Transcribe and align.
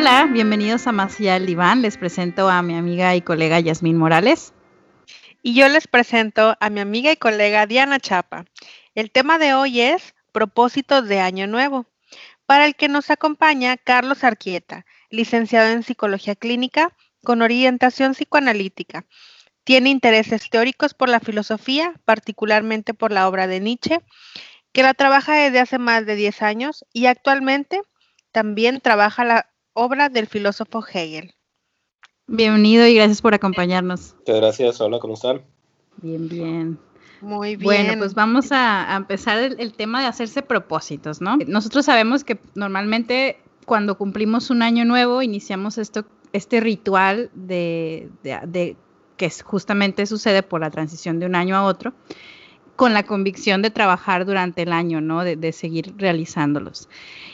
Hola, 0.00 0.24
bienvenidos 0.32 0.86
a 0.86 0.92
del 0.92 1.44
diván. 1.44 1.82
Les 1.82 1.98
presento 1.98 2.48
a 2.48 2.62
mi 2.62 2.74
amiga 2.74 3.14
y 3.14 3.20
colega 3.20 3.60
Yasmín 3.60 3.98
Morales. 3.98 4.54
Y 5.42 5.52
yo 5.52 5.68
les 5.68 5.86
presento 5.88 6.56
a 6.58 6.70
mi 6.70 6.80
amiga 6.80 7.12
y 7.12 7.16
colega 7.16 7.66
Diana 7.66 8.00
Chapa. 8.00 8.46
El 8.94 9.10
tema 9.10 9.36
de 9.36 9.52
hoy 9.52 9.82
es 9.82 10.14
propósitos 10.32 11.06
de 11.06 11.20
Año 11.20 11.46
Nuevo, 11.46 11.84
para 12.46 12.64
el 12.64 12.76
que 12.76 12.88
nos 12.88 13.10
acompaña 13.10 13.76
Carlos 13.76 14.24
Arquieta, 14.24 14.86
licenciado 15.10 15.68
en 15.70 15.82
Psicología 15.82 16.34
Clínica 16.34 16.96
con 17.22 17.42
orientación 17.42 18.14
psicoanalítica. 18.14 19.04
Tiene 19.64 19.90
intereses 19.90 20.48
teóricos 20.48 20.94
por 20.94 21.10
la 21.10 21.20
filosofía, 21.20 21.92
particularmente 22.06 22.94
por 22.94 23.12
la 23.12 23.28
obra 23.28 23.46
de 23.46 23.60
Nietzsche, 23.60 24.00
que 24.72 24.82
la 24.82 24.94
trabaja 24.94 25.34
desde 25.34 25.60
hace 25.60 25.78
más 25.78 26.06
de 26.06 26.14
10 26.14 26.40
años 26.40 26.86
y 26.90 27.04
actualmente 27.04 27.82
también 28.32 28.80
trabaja 28.80 29.24
la 29.24 29.49
obra 29.74 30.08
del 30.08 30.26
filósofo 30.26 30.84
Hegel. 30.86 31.32
Bienvenido 32.26 32.86
y 32.86 32.94
gracias 32.94 33.22
por 33.22 33.34
acompañarnos. 33.34 34.14
Muchas 34.18 34.36
gracias, 34.36 34.80
hola, 34.80 34.98
¿cómo 34.98 35.14
están? 35.14 35.42
Bien, 35.96 36.28
bien. 36.28 36.78
Muy 37.20 37.56
bien. 37.56 37.64
Bueno, 37.64 37.98
pues 37.98 38.14
vamos 38.14 38.48
a, 38.50 38.96
empezar 38.96 39.38
el, 39.38 39.72
tema 39.74 40.00
de 40.00 40.06
hacerse 40.06 40.42
propósitos, 40.42 41.20
¿no? 41.20 41.36
Nosotros 41.46 41.84
sabemos 41.84 42.24
que 42.24 42.38
normalmente 42.54 43.38
cuando 43.66 43.98
cumplimos 43.98 44.50
un 44.50 44.62
año 44.62 44.84
nuevo 44.84 45.22
iniciamos 45.22 45.76
esto, 45.76 46.04
este 46.32 46.60
ritual 46.60 47.30
de, 47.34 48.08
de 48.22 48.76
que 49.16 49.30
justamente 49.44 50.06
sucede 50.06 50.42
por 50.42 50.60
la 50.60 50.70
transición 50.70 51.18
de 51.18 51.26
un 51.26 51.34
año 51.34 51.56
a 51.56 51.64
otro 51.64 51.92
con 52.76 52.94
la 52.94 53.02
convicción 53.02 53.62
de 53.62 53.70
trabajar 53.70 54.24
durante 54.24 54.62
el 54.62 54.72
año, 54.72 55.00
¿no? 55.00 55.24
De, 55.24 55.52
seguir 55.52 55.94
realizándolos. 55.96 56.88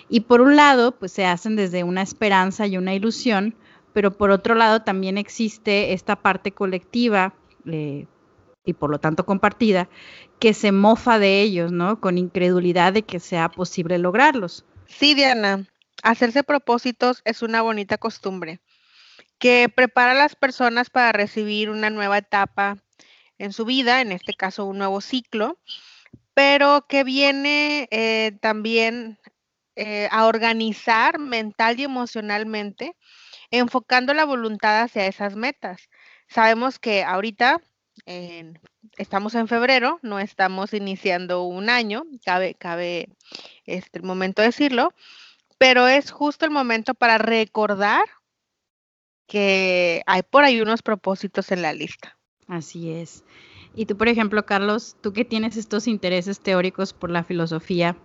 Y 0.08 0.20
por 0.20 0.40
un 0.40 0.56
lado, 0.56 0.92
pues 0.92 1.12
se 1.12 1.26
hacen 1.26 1.56
desde 1.56 1.84
una 1.84 2.02
esperanza 2.02 2.66
y 2.66 2.76
una 2.76 2.94
ilusión, 2.94 3.54
pero 3.92 4.12
por 4.12 4.30
otro 4.30 4.54
lado 4.54 4.82
también 4.82 5.18
existe 5.18 5.92
esta 5.92 6.16
parte 6.16 6.52
colectiva 6.52 7.34
eh, 7.66 8.06
y 8.64 8.72
por 8.72 8.90
lo 8.90 8.98
tanto 8.98 9.24
compartida, 9.24 9.88
que 10.38 10.52
se 10.52 10.72
mofa 10.72 11.18
de 11.18 11.40
ellos, 11.42 11.72
¿no? 11.72 12.00
Con 12.00 12.18
incredulidad 12.18 12.92
de 12.92 13.02
que 13.02 13.20
sea 13.20 13.48
posible 13.48 13.98
lograrlos. 13.98 14.64
Sí, 14.86 15.14
Diana, 15.14 15.66
hacerse 16.02 16.42
propósitos 16.42 17.22
es 17.24 17.42
una 17.42 17.62
bonita 17.62 17.98
costumbre 17.98 18.60
que 19.38 19.70
prepara 19.74 20.12
a 20.12 20.14
las 20.14 20.34
personas 20.34 20.90
para 20.90 21.12
recibir 21.12 21.70
una 21.70 21.90
nueva 21.90 22.18
etapa 22.18 22.78
en 23.38 23.52
su 23.52 23.64
vida, 23.64 24.00
en 24.00 24.12
este 24.12 24.34
caso 24.34 24.66
un 24.66 24.78
nuevo 24.78 25.00
ciclo, 25.00 25.58
pero 26.34 26.86
que 26.88 27.04
viene 27.04 27.88
eh, 27.90 28.32
también 28.40 29.18
eh, 29.76 30.08
a 30.10 30.26
organizar 30.26 31.18
mental 31.18 31.78
y 31.80 31.84
emocionalmente, 31.84 32.96
enfocando 33.50 34.14
la 34.14 34.24
voluntad 34.24 34.82
hacia 34.82 35.06
esas 35.06 35.36
metas. 35.36 35.88
Sabemos 36.28 36.78
que 36.78 37.04
ahorita 37.04 37.60
estamos 38.98 39.34
en 39.34 39.48
febrero, 39.48 39.98
no 40.02 40.18
estamos 40.18 40.72
iniciando 40.74 41.44
un 41.44 41.70
año, 41.70 42.04
cabe, 42.24 42.54
cabe 42.54 43.08
este, 43.64 43.98
el 43.98 44.04
momento 44.04 44.42
de 44.42 44.48
decirlo, 44.48 44.92
pero 45.58 45.88
es 45.88 46.10
justo 46.10 46.44
el 46.44 46.50
momento 46.50 46.94
para 46.94 47.18
recordar 47.18 48.04
que 49.26 50.02
hay 50.06 50.22
por 50.22 50.44
ahí 50.44 50.60
unos 50.60 50.82
propósitos 50.82 51.50
en 51.50 51.62
la 51.62 51.72
lista. 51.72 52.15
Así 52.48 52.90
es. 52.90 53.24
Y 53.74 53.86
tú, 53.86 53.96
por 53.96 54.08
ejemplo, 54.08 54.44
Carlos, 54.46 54.96
tú 55.00 55.12
que 55.12 55.24
tienes 55.24 55.56
estos 55.56 55.86
intereses 55.86 56.40
teóricos 56.40 56.92
por 56.92 57.10
la 57.10 57.24
filosofía 57.24 57.96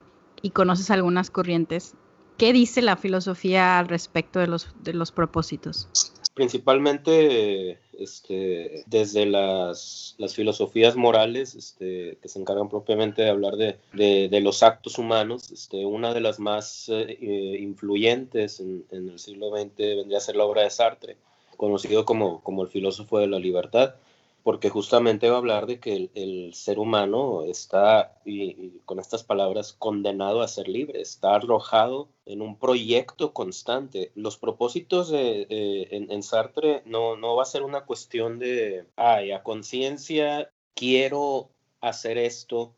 y 0.41 0.49
conoces 0.49 0.89
algunas 0.91 1.29
corrientes, 1.29 1.93
¿qué 2.37 2.53
dice 2.53 2.81
la 2.81 2.97
filosofía 2.97 3.79
al 3.79 3.87
respecto 3.87 4.39
de 4.39 4.47
los, 4.47 4.69
de 4.83 4.93
los 4.93 5.11
propósitos? 5.11 5.87
Principalmente 6.33 7.79
este, 7.93 8.83
desde 8.87 9.25
las, 9.25 10.15
filosofías 10.33 10.95
morales 10.95 11.55
este, 11.55 12.17
que 12.21 12.27
se 12.27 12.39
encargan 12.39 12.69
propiamente 12.69 13.21
de 13.21 13.29
hablar 13.29 13.55
de, 13.57 14.41
los 14.41 14.63
actos 14.63 14.97
humanos, 14.97 15.51
este, 15.51 15.85
una 15.85 16.13
de 16.13 16.21
las 16.21 16.39
más 16.39 16.89
eh, 16.89 17.17
eh, 17.21 17.57
influyentes 17.59 18.59
en, 18.59 18.85
en, 18.91 19.09
el 19.09 19.19
siglo 19.19 19.51
XX 19.55 19.77
vendría 19.77 20.17
a 20.17 20.21
ser 20.21 20.35
la 20.35 20.45
obra 20.45 20.63
de 20.63 20.69
Sartre, 20.69 21.17
conocido 21.57 22.05
como, 22.05 22.41
como 22.41 22.63
el 22.63 22.69
filósofo 22.69 23.19
de 23.19 23.27
la 23.27 23.37
libertad 23.37 23.95
porque 24.43 24.69
justamente 24.69 25.29
va 25.29 25.35
a 25.35 25.39
hablar 25.39 25.67
de 25.67 25.79
que 25.79 26.09
el, 26.13 26.53
ser 26.53 26.79
humano 26.79 27.43
está, 27.43 28.19
y, 28.25 28.79
con 28.85 28.99
estas 28.99 29.23
palabras, 29.23 29.73
condenado 29.73 30.41
a 30.41 30.47
ser 30.47 30.67
libre, 30.67 31.01
está 31.01 31.35
arrojado 31.35 32.09
en 32.25 32.41
un 32.41 32.57
proyecto 32.57 33.33
constante. 33.33 34.11
Los 34.15 34.37
propósitos 34.37 35.11
en, 35.13 36.23
Sartre 36.23 36.81
no, 36.85 37.15
no 37.17 37.35
va 37.35 37.43
a 37.43 37.45
ser 37.45 37.63
una 37.63 37.85
cuestión 37.85 38.39
de, 38.39 38.85
ay, 38.95 39.31
a 39.31 39.43
conciencia 39.43 40.51
quiero 40.73 41.49
hacer 41.79 42.17
esto 42.17 42.73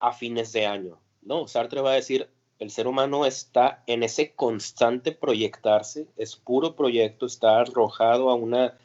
a 0.00 0.12
fines 0.12 0.52
de 0.52 0.66
año. 0.66 0.98
No, 1.22 1.46
Sartre 1.48 1.80
va 1.80 1.92
a 1.92 1.94
decir, 1.94 2.28
el 2.58 2.70
ser 2.70 2.86
humano 2.88 3.24
está 3.24 3.82
en 3.86 4.02
ese 4.02 4.32
constante 4.34 5.12
proyectarse, 5.12 6.08
es 6.16 6.36
puro 6.36 6.74
proyecto, 6.74 7.26
está 7.26 7.60
arrojado 7.60 8.30
a 8.30 8.34
una 8.34 8.76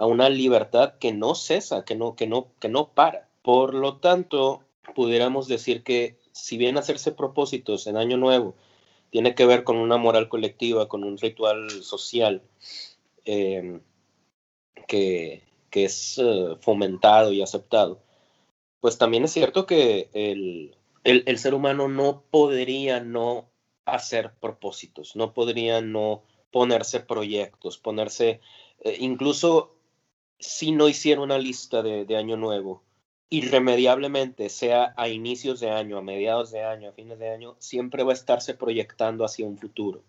a 0.00 0.06
una 0.06 0.30
libertad 0.30 0.94
que 0.98 1.12
no 1.12 1.34
cesa, 1.34 1.84
que 1.84 1.94
no, 1.94 2.16
que 2.16 2.26
no, 2.26 2.54
que 2.58 2.70
no 2.70 2.88
para. 2.94 3.28
Por 3.42 3.74
lo 3.74 3.98
tanto, 3.98 4.64
pudiéramos 4.94 5.46
decir 5.46 5.82
que 5.82 6.16
si 6.32 6.56
bien 6.56 6.78
hacerse 6.78 7.12
propósitos 7.12 7.86
en 7.86 7.98
Año 7.98 8.16
Nuevo 8.16 8.54
tiene 9.10 9.34
que 9.34 9.44
ver 9.44 9.62
con 9.62 9.76
una 9.76 9.98
moral 9.98 10.30
colectiva, 10.30 10.88
con 10.88 11.04
un 11.04 11.18
ritual 11.18 11.68
social 11.82 12.42
em, 13.26 13.82
que, 14.88 15.42
es 15.70 16.16
eh, 16.16 16.56
fomentado 16.62 17.34
y 17.34 17.42
aceptado, 17.42 18.00
pues 18.80 18.96
también 18.96 19.24
es 19.24 19.32
cierto 19.32 19.66
que 19.66 20.08
el, 20.14 20.78
el, 21.04 21.38
ser 21.38 21.52
humano 21.52 21.88
no 21.88 22.24
podría 22.30 23.00
no 23.00 23.50
hacer 23.84 24.32
propósitos, 24.40 25.14
no 25.14 25.34
podría 25.34 25.82
no 25.82 26.22
ponerse 26.50 27.00
proyectos, 27.00 27.76
ponerse, 27.76 28.40
eh, 28.82 28.96
incluso 29.00 29.76
si 30.40 30.72
no 30.72 30.88
hiciera 30.88 31.20
una 31.20 31.38
lista 31.38 31.82
de, 31.82 32.16
año 32.16 32.36
nuevo, 32.36 32.82
irremediablemente, 33.28 34.48
sea 34.48 34.94
a 34.96 35.08
inicios 35.08 35.60
de 35.60 35.70
año, 35.70 35.98
a 35.98 36.02
mediados 36.02 36.50
de 36.50 36.64
año, 36.64 36.88
a 36.88 36.92
fines 36.92 37.18
de 37.18 37.30
año, 37.30 37.54
siempre 37.58 38.02
va 38.02 38.10
a 38.10 38.14
estarse 38.14 38.54
proyectando 38.54 39.24
hacia 39.24 39.46
un 39.46 39.58
futuro. 39.58 40.02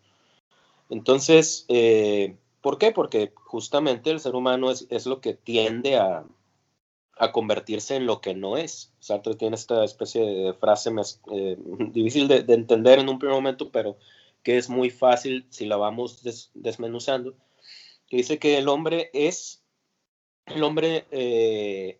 Entonces, 0.89 1.65
eh, 1.67 2.35
¿por 2.61 2.77
qué? 2.77 2.91
Porque 2.91 3.33
justamente 3.35 4.09
el 4.09 4.19
ser 4.19 4.35
humano 4.35 4.71
es, 4.71 5.05
lo 5.05 5.21
que 5.21 5.33
tiende 5.33 5.97
a, 5.97 6.25
convertirse 7.33 7.95
en 7.95 8.07
lo 8.07 8.19
que 8.19 8.33
no 8.33 8.57
es. 8.57 8.91
Sartre 8.99 9.35
tiene 9.35 9.55
esta 9.55 9.83
especie 9.83 10.25
de 10.25 10.53
frase 10.53 10.89
eh, 11.31 11.57
difícil 11.91 12.27
de, 12.27 12.43
entender 12.47 12.97
en 12.97 13.09
un 13.09 13.19
primer 13.19 13.35
momento, 13.35 13.69
pero 13.69 13.97
que 14.41 14.57
es 14.57 14.69
muy 14.69 14.89
fácil 14.89 15.45
si 15.49 15.67
la 15.67 15.77
vamos 15.77 16.23
desmenuzando, 16.55 17.35
que 18.07 18.17
dice 18.17 18.39
que 18.39 18.57
el 18.57 18.67
hombre 18.69 19.11
es 19.13 19.60
el 20.55 20.63
hombre 20.63 21.05
eh, 21.11 21.97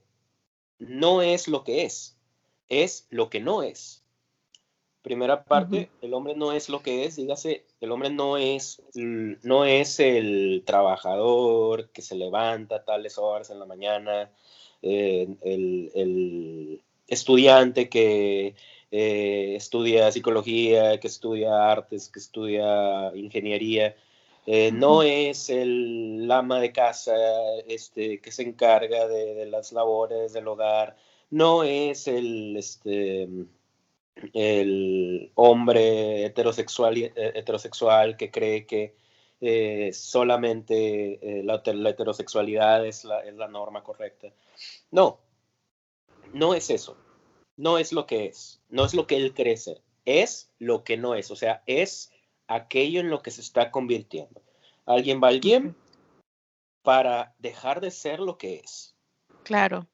no 0.79 1.21
es 1.21 1.47
lo 1.47 1.63
que 1.63 1.83
es, 1.83 2.17
es 2.69 3.07
lo 3.09 3.29
que 3.29 3.39
no 3.39 3.63
es. 3.63 4.03
Primera 5.01 5.43
parte, 5.43 5.89
el 6.01 6.13
hombre 6.13 6.35
no 6.35 6.51
es 6.51 6.69
lo 6.69 6.83
que 6.83 7.05
es, 7.05 7.15
dígase, 7.15 7.65
el 7.79 7.91
hombre 7.91 8.11
no 8.11 8.37
es, 8.37 8.83
no 8.93 9.65
es 9.65 9.99
el 9.99 10.61
trabajador 10.63 11.89
que 11.89 12.03
se 12.03 12.15
levanta 12.15 12.75
a 12.75 12.83
tales 12.85 13.17
horas 13.17 13.49
en 13.49 13.57
la 13.57 13.65
mañana, 13.65 14.29
eh, 14.83 15.27
el, 15.41 16.81
estudiante 17.07 17.89
que 17.89 18.55
eh, 18.91 19.55
estudia 19.55 20.11
psicología, 20.11 20.99
que 20.99 21.07
estudia 21.07 21.71
artes, 21.71 22.07
que 22.09 22.19
estudia 22.19 23.11
ingeniería, 23.15 23.95
eh, 24.45 24.71
no 24.71 25.03
es 25.03 25.49
el 25.49 26.27
ama 26.31 26.59
de 26.59 26.71
casa 26.71 27.13
este, 27.67 28.19
que 28.19 28.31
se 28.31 28.43
encarga 28.43 29.07
de, 29.07 29.45
las 29.45 29.71
labores 29.71 30.33
del 30.33 30.47
hogar, 30.47 30.97
no 31.29 31.63
es 31.63 32.07
el, 32.07 32.57
este, 32.57 33.27
el 34.33 35.31
hombre 35.35 36.25
heterosexual, 36.25 36.97
eh, 36.97 37.13
heterosexual 37.15 38.17
que 38.17 38.31
cree 38.31 38.65
que 38.65 38.95
eh, 39.41 39.91
solamente 39.93 41.19
la, 41.43 41.61
heterosexualidad 41.89 42.85
es 42.85 43.05
la, 43.05 43.19
es 43.21 43.35
la 43.35 43.47
norma 43.47 43.83
correcta. 43.83 44.27
No, 44.89 45.19
no 46.33 46.53
es 46.55 46.69
eso, 46.69 46.97
no 47.57 47.77
es 47.77 47.93
lo 47.93 48.07
que 48.07 48.25
es, 48.25 48.59
no 48.69 48.85
es 48.85 48.93
lo 48.95 49.05
que 49.05 49.17
él 49.17 49.33
cree 49.33 49.57
ser, 49.57 49.81
es 50.05 50.51
lo 50.57 50.83
que 50.83 50.97
no 50.97 51.13
es, 51.15 51.29
o 51.29 51.35
sea, 51.35 51.63
es 51.67 52.10
aquello 52.55 52.99
en 52.99 53.09
lo 53.09 53.21
que 53.21 53.31
se 53.31 53.41
está 53.41 53.71
convirtiendo. 53.71 54.41
Alguien 54.85 55.21
va 55.23 55.29
alguien 55.29 55.75
para 56.81 57.33
dejar 57.39 57.81
de 57.81 57.91
ser 57.91 58.19
lo 58.19 58.37
que 58.37 58.55
es. 58.55 58.95
Claro. 59.43 59.87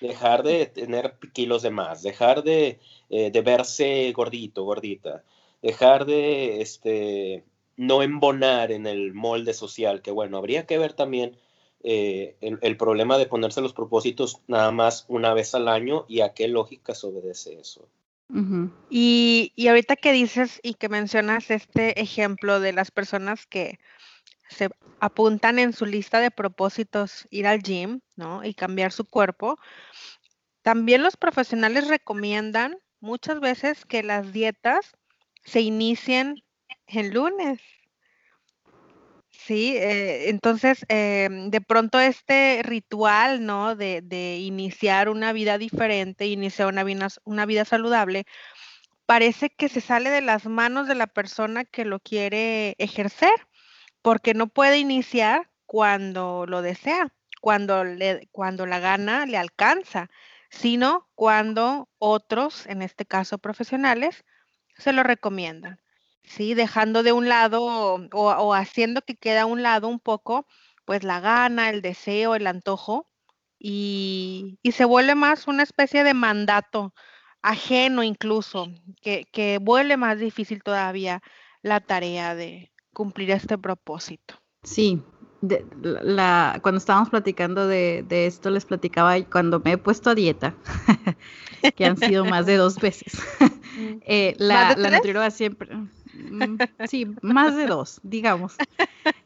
Dejar 0.00 0.42
de 0.42 0.66
tener 0.66 1.18
kilos 1.32 1.62
de 1.62 1.70
más, 1.70 2.02
dejar 2.02 2.42
de, 2.42 2.80
eh, 3.10 3.30
verse 3.42 4.12
gordito, 4.12 4.64
gordita, 4.64 5.24
dejar 5.62 6.04
de, 6.04 6.60
este, 6.60 7.44
no 7.76 8.02
embonar 8.02 8.72
en 8.72 8.86
el 8.86 9.14
molde 9.14 9.54
social, 9.54 10.02
que 10.02 10.10
bueno, 10.10 10.36
habría 10.36 10.66
que 10.66 10.78
ver 10.78 10.92
también 10.92 11.38
eh, 11.82 12.36
el, 12.40 12.76
problema 12.76 13.18
de 13.18 13.26
ponerse 13.26 13.60
los 13.60 13.72
propósitos 13.72 14.40
nada 14.46 14.70
más 14.70 15.04
una 15.08 15.34
vez 15.34 15.54
al 15.54 15.68
año 15.68 16.06
y 16.08 16.20
a 16.20 16.34
qué 16.34 16.48
lógica 16.48 16.94
se 16.94 17.06
obedece 17.06 17.60
eso. 17.60 17.88
Y, 18.90 19.52
y, 19.54 19.68
ahorita 19.68 19.96
que 19.96 20.12
dices 20.12 20.60
y 20.62 20.74
que 20.74 20.88
mencionas 20.88 21.50
este 21.50 22.00
ejemplo 22.00 22.58
de 22.58 22.72
las 22.72 22.90
personas 22.90 23.46
que 23.46 23.78
se 24.48 24.70
apuntan 25.00 25.58
en 25.58 25.72
su 25.72 25.86
lista 25.86 26.20
de 26.20 26.30
propósitos 26.30 27.26
ir 27.30 27.46
al 27.46 27.62
gym, 27.62 28.00
¿no? 28.16 28.44
Y 28.44 28.54
cambiar 28.54 28.92
su 28.92 29.04
cuerpo, 29.04 29.58
también 30.62 31.02
los 31.02 31.16
profesionales 31.16 31.88
recomiendan 31.88 32.78
muchas 33.00 33.40
veces 33.40 33.84
que 33.84 34.02
las 34.02 34.32
dietas 34.32 34.92
se 35.44 35.60
inicien 35.60 36.42
el 36.86 37.10
lunes. 37.10 37.60
Sí, 39.38 39.76
eh, 39.76 40.30
entonces 40.30 40.86
em, 40.88 41.50
de 41.50 41.60
pronto 41.60 42.00
este 42.00 42.62
ritual, 42.62 43.44
¿no? 43.44 43.76
De, 43.76 44.00
de, 44.00 44.38
iniciar 44.38 45.08
una 45.10 45.32
vida 45.32 45.58
diferente, 45.58 46.26
iniciar 46.26 46.68
una 46.68 46.82
vida, 46.84 47.08
una 47.24 47.44
vida 47.44 47.64
saludable, 47.64 48.24
parece 49.06 49.50
que 49.50 49.68
se 49.68 49.80
sale 49.80 50.10
de 50.10 50.22
las 50.22 50.46
manos 50.46 50.88
de 50.88 50.94
la 50.94 51.06
persona 51.08 51.64
que 51.64 51.84
lo 51.84 52.00
quiere 52.00 52.74
ejercer, 52.78 53.34
porque 54.02 54.34
no 54.34 54.48
puede 54.48 54.78
iniciar 54.78 55.50
cuando 55.66 56.46
lo 56.46 56.62
desea, 56.62 57.12
cuando, 57.40 57.84
le, 57.84 58.28
cuando 58.32 58.66
la 58.66 58.80
gana 58.80 59.26
le 59.26 59.38
alcanza, 59.38 60.10
sino 60.50 61.08
cuando 61.14 61.88
otros, 61.98 62.66
en 62.66 62.82
este 62.82 63.04
caso 63.06 63.38
profesionales, 63.38 64.24
se 64.78 64.92
lo 64.92 65.02
recomiendan. 65.02 65.80
¿Sí? 66.24 66.54
Dejando 66.54 67.02
de 67.02 67.12
un 67.12 67.28
lado 67.28 67.62
o, 68.12 68.54
haciendo 68.54 69.02
que 69.02 69.16
quede 69.16 69.38
a 69.38 69.46
un 69.46 69.62
lado 69.62 69.88
un 69.88 70.00
poco, 70.00 70.46
pues 70.84 71.04
la 71.04 71.20
gana, 71.20 71.70
el 71.70 71.82
deseo, 71.82 72.34
el 72.34 72.46
antojo, 72.46 73.06
y, 73.58 74.58
se 74.72 74.84
vuelve 74.84 75.14
más 75.14 75.48
una 75.48 75.62
especie 75.62 76.04
de 76.04 76.14
mandato 76.14 76.94
ajeno 77.42 78.02
incluso, 78.02 78.68
que, 79.00 79.26
que 79.32 79.58
vuelve 79.60 79.96
más 79.96 80.18
difícil 80.18 80.62
todavía 80.62 81.22
la 81.62 81.80
tarea 81.80 82.34
de 82.34 82.72
cumplir 82.92 83.30
este 83.30 83.58
propósito. 83.58 84.40
Sí, 84.62 85.02
la, 85.82 86.58
cuando 86.62 86.78
estábamos 86.78 87.10
platicando 87.10 87.66
de, 87.66 88.04
esto, 88.08 88.50
les 88.50 88.64
platicaba 88.64 89.20
cuando 89.24 89.60
me 89.60 89.72
he 89.72 89.78
puesto 89.78 90.10
a 90.10 90.14
dieta, 90.14 90.54
que 91.76 91.84
han 91.84 91.96
sido 91.96 92.24
más 92.24 92.46
de 92.46 92.56
dos 92.56 92.76
veces. 92.76 93.20
Eh, 94.06 94.36
la, 94.38 94.76
la 94.76 94.88
nutrióloga 94.88 95.32
siempre, 95.32 95.68
sí, 96.88 97.06
más 97.22 97.56
de 97.56 97.66
dos, 97.66 98.00
digamos. 98.02 98.56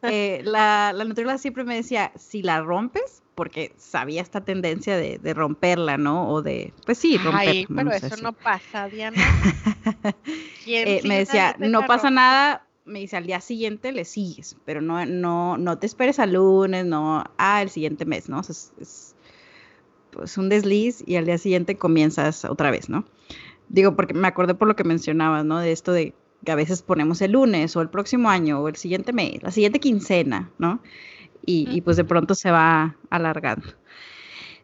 Eh, 0.02 0.42
la, 0.44 0.92
la 0.94 1.04
nutrióloga 1.04 1.38
siempre 1.38 1.64
me 1.64 1.74
decía, 1.74 2.12
si 2.16 2.42
la 2.42 2.60
rompes, 2.60 3.22
porque 3.34 3.72
sabía 3.76 4.22
esta 4.22 4.40
tendencia 4.40 4.96
de, 4.96 5.34
romperla, 5.34 5.96
¿no? 5.96 6.28
O 6.28 6.42
de, 6.42 6.72
pues 6.86 6.98
sí, 6.98 7.16
romperla. 7.18 7.50
Ay, 7.50 7.66
pero 7.68 7.92
eso 7.92 8.16
no 8.22 8.32
pasa, 8.32 8.88
Diana. 8.88 9.16
Eh, 10.66 11.00
me 11.04 11.18
decía, 11.18 11.56
no 11.58 11.86
pasa 11.86 12.10
nada, 12.10 12.66
me 12.84 12.98
dice, 12.98 13.16
al 13.16 13.26
día 13.26 13.40
siguiente 13.40 13.90
le 13.90 14.04
sigues, 14.04 14.56
pero 14.66 14.82
no, 14.82 15.06
no, 15.06 15.56
no 15.56 15.78
te 15.78 15.86
esperes 15.86 16.18
al 16.18 16.34
lunes, 16.34 16.84
no, 16.84 17.24
ah, 17.38 17.62
el 17.62 17.70
siguiente 17.70 18.04
mes, 18.04 18.28
¿no? 18.28 18.40
es, 18.40 18.72
es 18.78 19.14
pues 20.10 20.36
un 20.36 20.50
desliz 20.50 21.02
y 21.06 21.16
al 21.16 21.24
día 21.24 21.38
siguiente 21.38 21.76
comienzas 21.76 22.44
otra 22.44 22.70
vez, 22.70 22.90
¿no? 22.90 23.04
Digo, 23.68 23.96
porque 23.96 24.14
me 24.14 24.28
acordé 24.28 24.54
por 24.54 24.68
lo 24.68 24.76
que 24.76 24.84
mencionabas, 24.84 25.44
¿no? 25.44 25.58
De 25.58 25.72
esto 25.72 25.92
de 25.92 26.14
que 26.44 26.52
a 26.52 26.54
veces 26.54 26.82
ponemos 26.82 27.20
el 27.20 27.32
lunes 27.32 27.76
o 27.76 27.80
el 27.80 27.88
próximo 27.88 28.30
año 28.30 28.60
o 28.60 28.68
el 28.68 28.76
siguiente 28.76 29.12
mes, 29.12 29.42
la 29.42 29.50
siguiente 29.50 29.80
quincena, 29.80 30.50
¿no? 30.58 30.80
Y, 31.50 31.80
pues 31.80 31.96
de 31.96 32.04
pronto 32.04 32.34
se 32.34 32.50
va 32.50 32.94
alargando. 33.08 33.68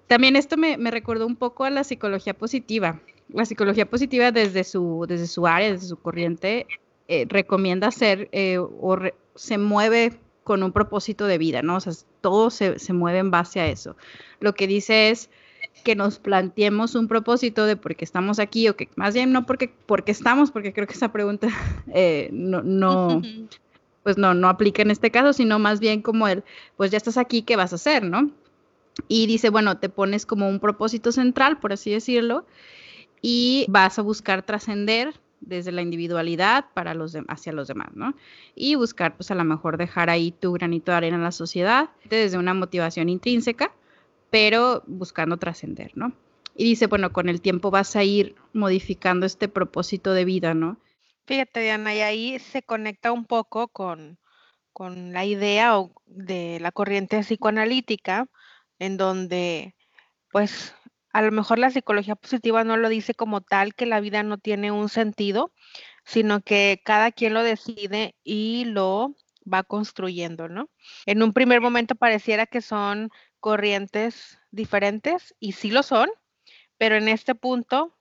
También 0.06 0.36
esto 0.36 0.58
me, 0.58 0.76
me, 0.76 0.90
recordó 0.90 1.26
un 1.26 1.34
poco 1.34 1.64
a 1.64 1.70
la 1.70 1.82
psicología 1.82 2.34
positiva. 2.34 3.00
La 3.30 3.46
psicología 3.46 3.88
positiva 3.88 4.30
desde 4.32 4.64
su, 4.64 5.06
desde 5.08 5.26
su 5.26 5.46
área, 5.46 5.72
desde 5.72 5.86
su 5.86 5.96
corriente, 5.96 6.66
eh, 7.08 7.26
recomienda 7.28 7.88
hacer 7.88 8.28
eh, 8.32 8.58
o 8.58 8.98
se 9.34 9.56
mueve 9.56 10.18
con 10.42 10.62
un 10.62 10.72
propósito 10.72 11.26
de 11.26 11.38
vida, 11.38 11.62
¿no? 11.62 11.76
O 11.76 11.80
sea, 11.80 11.92
todo 12.20 12.50
se, 12.50 12.78
se 12.78 12.92
mueve 12.92 13.18
en 13.18 13.30
base 13.30 13.60
a 13.60 13.66
eso. 13.66 13.96
Lo 14.40 14.54
que 14.54 14.66
dice 14.66 15.10
es, 15.10 15.30
que 15.84 15.94
nos 15.94 16.18
planteemos 16.18 16.96
un 16.96 17.06
propósito 17.06 17.66
de 17.66 17.76
por 17.76 17.94
qué 17.94 18.04
estamos 18.04 18.40
aquí 18.40 18.68
o 18.68 18.76
que 18.76 18.88
más 18.96 19.14
bien 19.14 19.30
no 19.32 19.46
porque, 19.46 19.72
porque 19.86 20.10
estamos, 20.10 20.50
porque 20.50 20.72
creo 20.72 20.88
que 20.88 20.94
esa 20.94 21.12
pregunta 21.12 21.48
eh, 21.94 22.28
no, 22.32 22.62
no, 22.62 23.22
pues 24.02 24.18
no, 24.18 24.34
no 24.34 24.48
aplica 24.48 24.82
en 24.82 24.90
este 24.90 25.12
caso, 25.12 25.32
sino 25.32 25.60
más 25.60 25.78
bien 25.78 26.02
como 26.02 26.26
el, 26.26 26.42
pues 26.76 26.90
ya 26.90 26.96
estás 26.96 27.18
aquí, 27.18 27.42
¿qué 27.42 27.54
vas 27.54 27.72
a 27.72 27.76
hacer, 27.76 28.02
no? 28.02 28.30
Y 29.08 29.26
dice, 29.26 29.50
bueno, 29.50 29.78
te 29.78 29.88
pones 29.88 30.26
como 30.26 30.48
un 30.48 30.60
propósito 30.60 31.12
central, 31.12 31.58
por 31.58 31.72
así 31.72 31.90
decirlo, 31.90 32.46
y 33.20 33.66
vas 33.68 33.98
a 33.98 34.02
buscar 34.02 34.42
trascender 34.42 35.14
desde 35.40 35.72
la 35.72 35.82
individualidad 35.82 36.66
para 36.74 36.94
los 36.94 37.16
hacia 37.28 37.52
los 37.52 37.68
demás, 37.68 37.88
¿no? 37.94 38.14
Y 38.54 38.76
buscar, 38.76 39.16
pues 39.16 39.30
a 39.30 39.34
lo 39.34 39.44
mejor 39.44 39.76
dejar 39.76 40.10
ahí 40.10 40.30
tu 40.32 40.52
granito 40.52 40.92
de 40.92 40.96
arena 40.96 41.16
en 41.16 41.22
la 41.22 41.32
sociedad 41.32 41.90
desde 42.08 42.38
una 42.38 42.54
motivación 42.54 43.08
intrínseca 43.08 43.72
pero 44.34 44.82
buscando 44.88 45.36
trascender, 45.36 45.92
¿no? 45.94 46.12
Y 46.56 46.64
dice, 46.64 46.88
bueno, 46.88 47.12
con 47.12 47.28
el 47.28 47.40
tiempo 47.40 47.70
vas 47.70 47.94
a 47.94 48.02
ir 48.02 48.34
modificando 48.52 49.26
este 49.26 49.46
propósito 49.46 50.12
de 50.12 50.24
vida, 50.24 50.54
¿no? 50.54 50.80
Fíjate, 51.24 51.60
Diana, 51.60 51.94
y 51.94 52.00
ahí 52.00 52.38
se 52.40 52.64
conecta 52.64 53.12
un 53.12 53.26
poco 53.26 53.68
con, 53.68 54.18
con 54.72 55.12
la 55.12 55.24
idea 55.24 55.76
de 56.06 56.58
la 56.58 56.72
corriente 56.72 57.20
psicoanalítica, 57.20 58.26
en 58.80 58.96
donde, 58.96 59.76
pues, 60.32 60.74
a 61.12 61.22
lo 61.22 61.30
mejor 61.30 61.60
la 61.60 61.70
psicología 61.70 62.16
positiva 62.16 62.64
no 62.64 62.76
lo 62.76 62.88
dice 62.88 63.14
como 63.14 63.40
tal, 63.40 63.72
que 63.76 63.86
la 63.86 64.00
vida 64.00 64.24
no 64.24 64.38
tiene 64.38 64.72
un 64.72 64.88
sentido, 64.88 65.52
sino 66.04 66.40
que 66.40 66.82
cada 66.84 67.12
quien 67.12 67.34
lo 67.34 67.44
decide 67.44 68.16
y 68.24 68.64
lo 68.64 69.14
va 69.46 69.62
construyendo, 69.62 70.48
¿no? 70.48 70.70
En 71.06 71.22
un 71.22 71.32
primer 71.32 71.60
momento 71.60 71.94
pareciera 71.94 72.46
que 72.46 72.60
son 72.60 73.10
corrientes 73.44 74.38
diferentes 74.52 75.34
y 75.38 75.52
sí 75.52 75.70
lo 75.70 75.82
son, 75.82 76.08
pero 76.78 76.96
en 76.96 77.08
este 77.08 77.34
punto, 77.34 77.94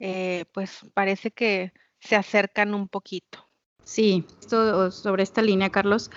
eh, 0.00 0.44
pues 0.52 0.80
parece 0.92 1.30
que 1.30 1.72
se 2.00 2.16
acercan 2.16 2.74
un 2.74 2.88
poquito. 2.88 3.46
Sí, 3.84 4.24
esto, 4.40 4.90
sobre 4.90 5.22
esta 5.22 5.40
línea, 5.40 5.70
Carlos, 5.70 6.10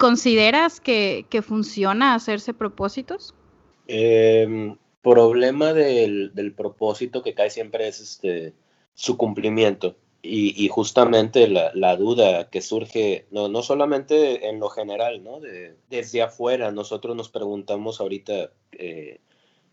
¿consideras 0.00 0.80
que, 0.80 1.28
funciona 1.46 2.16
hacerse 2.16 2.54
propósitos? 2.54 3.36
Eh, 3.86 4.76
problema 5.00 5.72
del, 5.72 6.34
del, 6.34 6.54
propósito 6.54 7.22
que 7.22 7.34
cae 7.34 7.50
siempre 7.50 7.86
es 7.86 8.00
este 8.00 8.52
su 8.94 9.16
cumplimiento. 9.16 9.96
Y, 10.26 10.68
justamente 10.68 11.48
la, 11.48 11.96
duda 11.96 12.48
que 12.48 12.62
surge, 12.62 13.26
no, 13.30 13.48
no 13.48 13.62
solamente 13.62 14.48
en 14.48 14.58
lo 14.58 14.70
general, 14.70 15.22
¿no? 15.22 15.38
De, 15.38 15.76
desde 15.90 16.22
afuera, 16.22 16.72
nosotros 16.72 17.14
nos 17.14 17.28
preguntamos 17.28 18.00
ahorita 18.00 18.50
eh, 18.72 19.20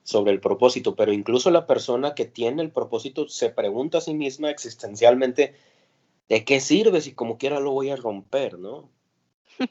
sobre 0.04 0.34
el 0.34 0.42
propósito, 0.42 0.94
pero 0.94 1.14
incluso 1.14 1.52
la 1.52 1.66
persona 1.68 2.16
que 2.16 2.26
tiene 2.26 2.64
el 2.64 2.70
propósito 2.70 3.30
se 3.30 3.50
pregunta 3.50 4.00
a 4.00 4.02
sí 4.02 4.14
misma 4.14 4.50
existencialmente, 4.50 5.56
¿de 6.28 6.44
qué 6.44 6.60
sirve 6.60 7.00
si 7.00 7.14
como 7.14 7.38
quiera 7.38 7.62
lo 7.62 7.72
voy 7.72 7.90
a 7.90 7.96
romper, 7.96 8.60
¿no? 8.60 8.90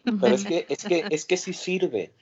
Pero 0.04 0.34
es 0.34 0.46
que, 0.46 0.64
es 0.70 0.84
que, 0.84 1.04
es 1.10 1.26
que 1.26 1.37
sí 1.37 1.52
sirve. 1.52 2.14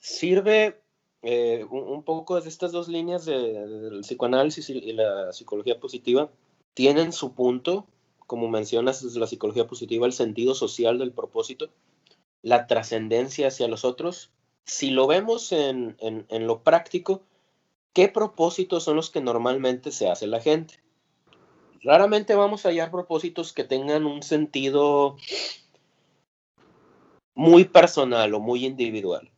Sirve 0.00 0.80
eh, 1.22 1.64
un, 1.70 2.02
poco 2.02 2.40
de 2.40 2.48
estas 2.48 2.72
dos 2.72 2.88
líneas 2.88 3.24
del 3.24 4.00
psicoanálisis 4.00 4.68
y 4.68 4.92
la 4.94 5.32
psicología 5.32 5.78
positiva 5.78 6.28
tienen 6.74 7.12
su 7.12 7.34
punto, 7.34 7.86
como 8.26 8.48
mencionas 8.48 9.02
desde 9.02 9.20
la 9.20 9.26
psicología 9.26 9.66
positiva, 9.66 10.06
el 10.06 10.12
sentido 10.12 10.54
social 10.54 10.98
del 10.98 11.12
propósito, 11.12 11.70
la 12.42 12.66
trascendencia 12.66 13.48
hacia 13.48 13.68
los 13.68 13.84
otros. 13.84 14.30
Si 14.64 14.90
lo 14.90 15.06
vemos 15.06 15.52
en, 15.52 15.96
lo 16.30 16.62
práctico, 16.62 17.22
¿qué 17.92 18.08
propósitos 18.08 18.84
son 18.84 18.96
los 18.96 19.10
que 19.10 19.20
normalmente 19.20 19.92
se 19.92 20.08
hace 20.08 20.26
la 20.26 20.40
gente? 20.40 20.82
Raramente 21.82 22.34
vamos 22.34 22.64
a 22.64 22.70
hallar 22.70 22.90
propósitos 22.90 23.52
que 23.52 23.64
tengan 23.64 24.06
un 24.06 24.22
sentido 24.22 25.16
muy 27.34 27.64
personal 27.64 28.32
o 28.34 28.40
muy 28.40 28.64
individual. 28.64 29.30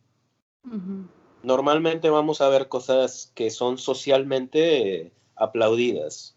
Normalmente 1.43 2.09
vamos 2.09 2.41
a 2.41 2.49
ver 2.49 2.67
cosas 2.67 3.31
que 3.35 3.51
son 3.51 3.77
socialmente 3.77 5.11
aplaudidas. 5.35 6.36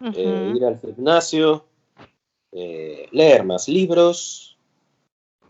Eh, 0.00 0.54
ir 0.56 0.64
al 0.64 0.80
gimnasio, 0.80 1.66
eh, 2.52 3.08
leer 3.12 3.44
más 3.44 3.68
libros. 3.68 4.56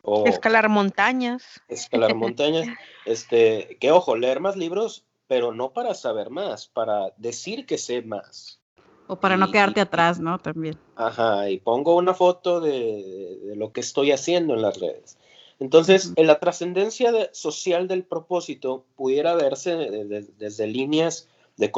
O 0.02 0.26
escalar 0.26 0.68
montañas. 0.68 1.60
Escalar 1.68 2.14
montañas. 2.16 2.68
Este, 3.04 3.76
que 3.80 3.92
ojo, 3.92 4.16
leer 4.16 4.40
más 4.40 4.56
libros, 4.56 5.04
pero 5.26 5.52
no 5.52 5.72
para 5.72 5.94
saber 5.94 6.30
más, 6.30 6.66
para 6.66 7.12
decir 7.16 7.66
que 7.66 7.78
sé 7.78 8.02
más. 8.02 8.60
O 9.06 9.16
para 9.16 9.36
no 9.36 9.50
quedarte 9.50 9.80
atrás, 9.80 10.20
¿no? 10.20 10.38
También. 10.38 10.78
Ajá, 10.94 11.50
y 11.50 11.58
pongo 11.58 11.96
una 11.96 12.14
foto 12.14 12.60
de, 12.60 13.54
lo 13.56 13.72
que 13.72 13.80
estoy 13.80 14.12
haciendo 14.12 14.54
en 14.54 14.62
las 14.62 14.78
redes. 14.78 15.18
Entonces, 15.58 16.12
en 16.16 16.26
la 16.26 16.38
trascendencia 16.38 17.12
social 17.32 17.88
del 17.88 18.04
propósito 18.04 18.84
pudiera 18.96 19.34
verse 19.34 19.74
desde 19.74 20.66
líneas 20.66 21.28
de 21.60 21.70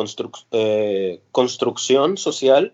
eh, 0.53 1.21
construcción 1.33 2.17
social 2.17 2.73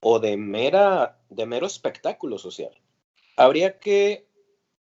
o 0.00 0.20
de, 0.20 0.36
mera, 0.36 1.18
de 1.28 1.46
mero 1.46 1.66
espectáculo 1.66 2.38
social. 2.38 2.70
Habría 3.36 3.80
que 3.80 4.28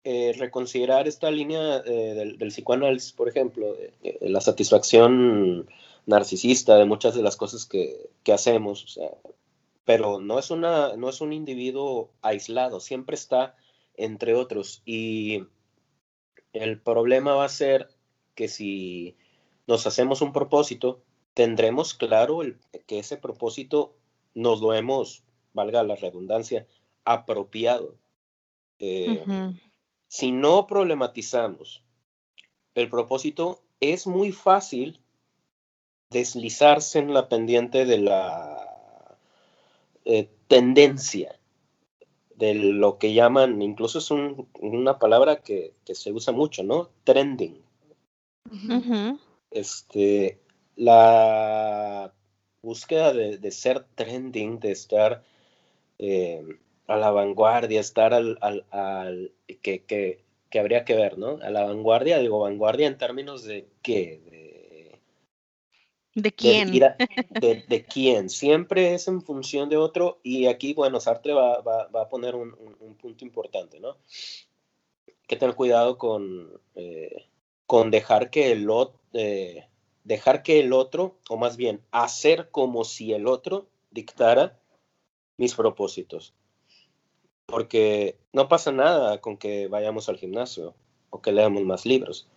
eh, 0.03 0.33
reconsiderar 0.37 1.07
esta 1.07 1.31
línea 1.31 1.81
eh, 1.85 2.35
del, 2.37 2.49
psicoanálisis, 2.49 3.13
por 3.13 3.29
ejemplo, 3.29 3.73
la 4.19 4.41
satisfacción 4.41 5.69
narcisista 6.05 6.75
de 6.75 6.85
muchas 6.85 7.15
de 7.15 7.23
las 7.23 7.37
cosas 7.37 7.65
que, 7.65 8.09
hacemos, 8.31 8.99
pero 9.85 10.19
no 10.19 10.37
es, 10.39 10.51
una, 10.51 10.97
no 10.97 11.07
es 11.09 11.21
un 11.21 11.31
individuo 11.31 12.11
aislado, 12.21 12.81
siempre 12.81 13.15
está 13.15 13.55
entre 13.95 14.33
otros 14.33 14.81
y 14.85 15.45
el 16.51 16.81
problema 16.81 17.33
va 17.33 17.45
a 17.45 17.49
ser 17.49 17.87
que 18.35 18.49
si 18.49 19.15
nos 19.67 19.87
hacemos 19.87 20.21
un 20.21 20.33
propósito, 20.33 21.01
tendremos 21.35 21.93
claro 21.93 22.39
que 22.87 22.97
ese 22.97 23.17
propósito 23.17 23.93
nos 24.33 24.61
lo 24.61 24.73
hemos, 24.73 25.23
valga 25.53 25.83
la 25.83 25.95
redundancia, 25.95 26.65
apropiado. 27.03 27.95
Eh, 28.79 29.23
si 30.07 30.31
no 30.31 30.65
problematizamos 30.65 31.83
el 32.73 32.89
propósito, 32.89 33.61
es 33.79 34.07
muy 34.07 34.31
fácil 34.31 34.99
deslizarse 36.09 36.99
en 36.99 37.13
la 37.13 37.27
pendiente 37.27 37.85
de 37.85 37.97
la 37.97 39.17
eh, 40.05 40.29
tendencia, 40.47 41.37
de 42.35 42.53
lo 42.53 42.97
que 42.97 43.13
llaman, 43.13 43.61
incluso 43.61 43.99
es 43.99 44.09
una 44.11 44.99
palabra 44.99 45.41
que, 45.41 45.73
se 45.85 46.11
usa 46.11 46.33
mucho, 46.33 46.63
¿no? 46.63 46.89
Trending. 47.03 47.61
Este, 49.51 50.39
la 50.75 52.13
búsqueda 52.61 53.13
de, 53.13 53.51
ser 53.51 53.85
trending, 53.95 54.59
de 54.59 54.71
estar 54.71 55.23
eh, 55.99 56.43
a 56.87 56.97
la 56.97 57.11
vanguardia, 57.11 57.79
estar 57.79 58.13
al, 58.13 58.37
al, 58.41 59.31
que, 59.61 59.83
que, 59.83 60.23
que, 60.49 60.59
habría 60.59 60.85
que 60.85 60.95
ver, 60.95 61.17
¿no? 61.17 61.39
A 61.41 61.49
la 61.49 61.63
vanguardia, 61.63 62.19
digo, 62.19 62.39
vanguardia 62.39 62.87
en 62.87 62.97
términos 62.97 63.43
de 63.43 63.67
qué, 63.81 64.21
¿De 66.15 66.31
quién? 66.31 66.71
De, 67.67 67.85
quién. 67.85 68.29
Siempre 68.29 68.93
es 68.93 69.09
en 69.09 69.21
función 69.21 69.67
de 69.67 69.75
otro 69.75 70.19
y 70.23 70.47
aquí, 70.47 70.73
bueno, 70.73 71.01
Sartre 71.01 71.33
va, 71.33 71.59
a 71.59 72.09
poner 72.09 72.35
un, 72.35 72.55
punto 72.99 73.25
importante, 73.25 73.79
¿no? 73.79 73.97
que 75.27 75.35
tener 75.35 75.55
cuidado 75.55 75.97
con, 75.97 76.51
eh, 76.75 77.25
con 77.65 77.91
dejar 77.91 78.29
que 78.29 78.51
el 78.51 78.69
otro, 78.69 78.99
eh, 79.13 79.67
dejar 80.05 80.43
que 80.43 80.61
el 80.61 80.71
otro, 80.71 81.17
o 81.29 81.35
más 81.35 81.57
bien, 81.57 81.81
hacer 81.91 82.49
como 82.51 82.85
si 82.85 83.11
el 83.11 83.27
otro 83.27 83.67
dictara 83.91 84.57
mis 85.35 85.53
propósitos. 85.55 86.33
Porque 87.45 88.17
no 88.31 88.47
pasa 88.47 88.71
nada 88.71 89.19
con 89.19 89.37
que 89.37 89.67
vayamos 89.67 90.07
al 90.07 90.17
gimnasio 90.17 90.73
o 91.09 91.21
que 91.21 91.31
leamos 91.31 91.63
más 91.63 91.85
libros. 91.85 92.27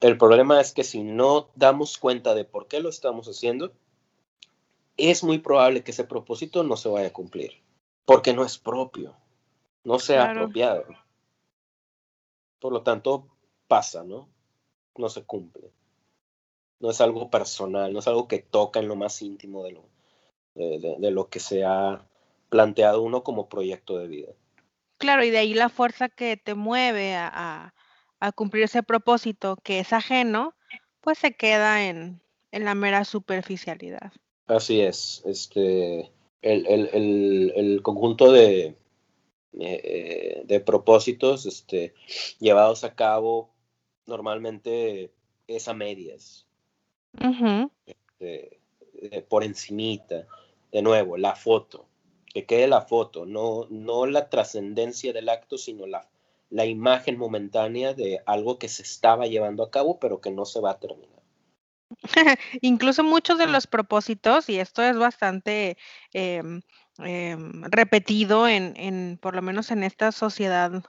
El 0.00 0.16
problema 0.16 0.60
es 0.60 0.72
que 0.72 0.84
si 0.84 1.02
no 1.02 1.48
damos 1.54 1.98
cuenta 1.98 2.34
de 2.34 2.44
por 2.44 2.66
qué 2.66 2.80
lo 2.80 2.88
estamos 2.88 3.28
haciendo, 3.28 3.72
es 4.96 5.22
muy 5.22 5.38
probable 5.38 5.84
que 5.84 5.90
ese 5.90 6.04
propósito 6.04 6.62
no 6.64 6.76
se 6.76 6.88
vaya 6.88 7.08
a 7.08 7.12
cumplir, 7.12 7.62
porque 8.04 8.32
no 8.32 8.44
es 8.44 8.58
propio, 8.58 9.14
no 9.84 9.98
sea 9.98 10.30
apropiado. 10.30 10.86
Por 12.60 12.72
lo 12.72 12.82
tanto, 12.82 13.28
pasa, 13.68 14.04
¿no? 14.04 14.28
No 14.96 15.08
se 15.08 15.24
cumple. 15.24 15.72
No 16.82 16.90
es 16.90 17.00
algo 17.00 17.30
personal, 17.30 17.94
no 17.94 18.00
es 18.00 18.06
algo 18.06 18.28
que 18.28 18.40
toca 18.40 18.80
en 18.80 18.88
lo 18.88 18.96
más 18.96 19.22
íntimo 19.22 19.64
de 19.64 19.72
lo, 19.72 19.84
de, 20.54 21.10
lo 21.10 21.30
que 21.30 21.40
se 21.40 21.64
ha 21.64 22.04
planteado 22.50 23.00
uno 23.00 23.22
como 23.22 23.48
proyecto 23.48 23.96
de 23.96 24.08
vida. 24.08 24.32
Claro, 24.98 25.24
y 25.24 25.30
de 25.30 25.38
ahí 25.38 25.54
la 25.54 25.70
fuerza 25.70 26.10
que 26.10 26.36
te 26.36 26.54
mueve 26.54 27.14
a 27.14 27.72
a 28.22 28.30
cumplir 28.30 28.62
ese 28.62 28.84
propósito 28.84 29.56
que 29.64 29.80
es 29.80 29.92
ajeno, 29.92 30.54
pues 31.00 31.18
se 31.18 31.34
queda 31.34 31.88
en, 31.88 32.22
la 32.52 32.76
mera 32.76 33.04
superficialidad. 33.04 34.12
Así 34.46 34.80
es. 34.80 35.22
Este, 35.24 36.12
el, 36.40 37.80
conjunto 37.82 38.30
de, 38.30 38.76
eh, 39.58 40.42
de 40.44 40.60
propósitos 40.60 41.46
este, 41.46 41.94
llevados 42.38 42.84
a 42.84 42.94
cabo 42.94 43.50
normalmente 44.06 45.12
es 45.48 45.66
a 45.66 45.74
medias. 45.74 46.46
Este, 47.86 48.60
eh, 48.94 49.22
por 49.28 49.44
encimita. 49.44 50.26
De 50.70 50.82
nuevo, 50.82 51.16
la 51.16 51.34
foto. 51.34 51.86
Que 52.32 52.46
quede 52.46 52.66
la 52.66 52.80
foto, 52.80 53.26
no, 53.26 53.66
no 53.68 54.06
la 54.06 54.30
trascendencia 54.30 55.12
del 55.12 55.28
acto, 55.28 55.58
sino 55.58 55.86
la, 55.86 56.08
la 56.48 56.64
imagen 56.64 57.18
momentánea 57.18 57.92
de 57.92 58.22
algo 58.24 58.58
que 58.58 58.68
se 58.68 58.82
estaba 58.82 59.26
llevando 59.26 59.62
a 59.62 59.70
cabo, 59.70 59.98
pero 59.98 60.20
que 60.22 60.30
no 60.30 60.46
se 60.46 60.60
va 60.60 60.70
a 60.70 60.78
terminar. 60.78 61.20
Incluso 62.62 63.04
muchos 63.04 63.38
de 63.38 63.46
los 63.46 63.66
propósitos, 63.66 64.48
y 64.48 64.58
esto 64.58 64.82
es 64.82 64.96
bastante 64.96 65.76
em, 66.12 66.62
em, 66.98 67.62
repetido 67.64 68.48
en, 68.48 69.18
por 69.20 69.34
lo 69.34 69.42
menos 69.42 69.70
en 69.70 69.82
esta 69.82 70.12
sociedad 70.12 70.82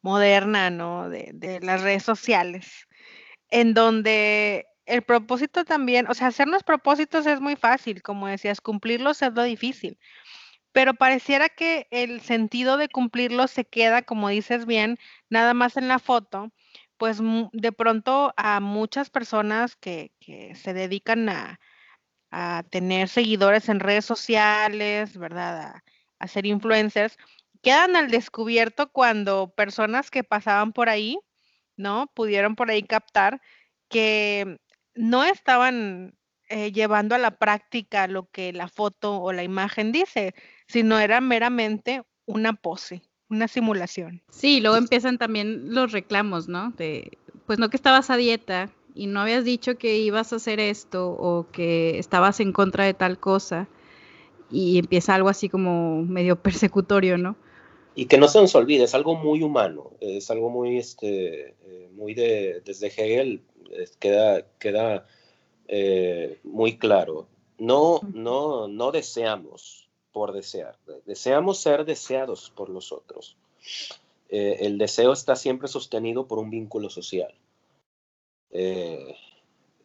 moderna, 0.00 0.70
¿no? 0.70 1.10
De, 1.10 1.32
de 1.34 1.60
las 1.60 1.82
redes 1.82 2.02
sociales, 2.02 2.88
en 3.50 3.74
donde 3.74 4.67
el 4.88 5.02
propósito 5.02 5.64
también, 5.64 6.06
o 6.08 6.14
sea, 6.14 6.28
hacernos 6.28 6.62
propósitos 6.64 7.26
es 7.26 7.40
muy 7.40 7.56
fácil, 7.56 8.02
como 8.02 8.26
decías, 8.26 8.60
cumplirlos 8.60 9.22
es 9.22 9.32
lo 9.34 9.42
difícil 9.42 9.98
pero 10.72 10.94
pareciera 10.94 11.48
que 11.48 11.88
el 11.90 12.20
sentido 12.20 12.76
de 12.76 12.88
cumplirlo 12.88 13.48
se 13.48 13.64
queda, 13.64 14.02
como 14.02 14.28
dices 14.28 14.66
bien, 14.66 14.98
nada 15.28 15.54
más 15.54 15.76
en 15.76 15.88
la 15.88 15.98
foto, 15.98 16.52
pues 16.96 17.18
de 17.52 17.72
pronto 17.72 18.32
a 18.36 18.60
muchas 18.60 19.10
personas 19.10 19.76
que, 19.76 20.12
se 20.54 20.74
dedican 20.74 21.28
a, 21.28 21.58
tener 22.70 23.08
seguidores 23.08 23.68
en 23.68 23.80
redes 23.80 24.04
sociales, 24.04 25.16
¿verdad? 25.16 25.82
A, 26.18 26.28
ser 26.28 26.46
influencers, 26.46 27.16
quedan 27.62 27.96
al 27.96 28.10
descubierto 28.10 28.92
cuando 28.92 29.50
personas 29.56 30.10
que 30.10 30.24
pasaban 30.24 30.72
por 30.72 30.88
ahí, 30.88 31.18
¿no? 31.76 32.08
Pudieron 32.14 32.54
por 32.54 32.70
ahí 32.70 32.82
captar 32.82 33.40
que 33.88 34.58
no 34.98 35.24
estaban 35.24 36.14
eh, 36.48 36.72
llevando 36.72 37.14
a 37.14 37.18
la 37.18 37.38
práctica 37.38 38.08
lo 38.08 38.28
que 38.30 38.52
la 38.52 38.68
foto 38.68 39.22
o 39.22 39.32
la 39.32 39.44
imagen 39.44 39.92
dice, 39.92 40.34
sino 40.66 40.98
era 40.98 41.20
meramente 41.20 42.02
una 42.26 42.52
pose, 42.54 43.02
una 43.30 43.46
simulación. 43.46 44.22
Sí, 44.30 44.60
luego 44.60 44.76
empiezan 44.76 45.16
también 45.16 45.72
los 45.72 45.92
reclamos, 45.92 46.48
¿no? 46.48 46.72
De, 46.72 47.16
pues 47.46 47.60
no 47.60 47.70
que 47.70 47.76
estabas 47.76 48.10
a 48.10 48.16
dieta 48.16 48.70
y 48.94 49.06
no 49.06 49.20
habías 49.20 49.44
dicho 49.44 49.78
que 49.78 49.98
ibas 49.98 50.32
a 50.32 50.36
hacer 50.36 50.58
esto 50.58 51.10
o 51.10 51.46
que 51.52 51.98
estabas 51.98 52.40
en 52.40 52.52
contra 52.52 52.84
de 52.84 52.94
tal 52.94 53.20
cosa 53.20 53.68
y 54.50 54.78
empieza 54.78 55.14
algo 55.14 55.28
así 55.28 55.48
como 55.48 56.02
medio 56.02 56.36
persecutorio, 56.42 57.18
¿no? 57.18 57.36
Y 57.94 58.06
que 58.06 58.18
no 58.18 58.26
se 58.26 58.40
nos 58.40 58.54
olvide, 58.54 58.84
es 58.84 58.94
algo 58.94 59.16
muy 59.16 59.42
humano, 59.42 59.92
es 60.00 60.30
algo 60.30 60.50
muy, 60.50 60.78
este, 60.78 61.56
eh, 61.64 61.90
muy 61.92 62.14
de, 62.14 62.62
desde 62.64 62.88
Hegel, 62.88 63.42
queda, 63.98 64.46
queda 64.58 65.06
eh, 65.66 66.40
muy 66.44 66.78
claro. 66.78 67.28
No, 67.58 68.00
no, 68.12 68.68
no 68.68 68.92
deseamos 68.92 69.88
por 70.12 70.32
desear, 70.32 70.78
deseamos 71.06 71.58
ser 71.58 71.84
deseados 71.84 72.50
por 72.50 72.68
los 72.68 72.92
otros. 72.92 73.36
Eh, 74.28 74.58
el 74.60 74.78
deseo 74.78 75.12
está 75.12 75.36
siempre 75.36 75.68
sostenido 75.68 76.26
por 76.26 76.38
un 76.38 76.50
vínculo 76.50 76.88
social. 76.88 77.34
Eh, 78.50 79.14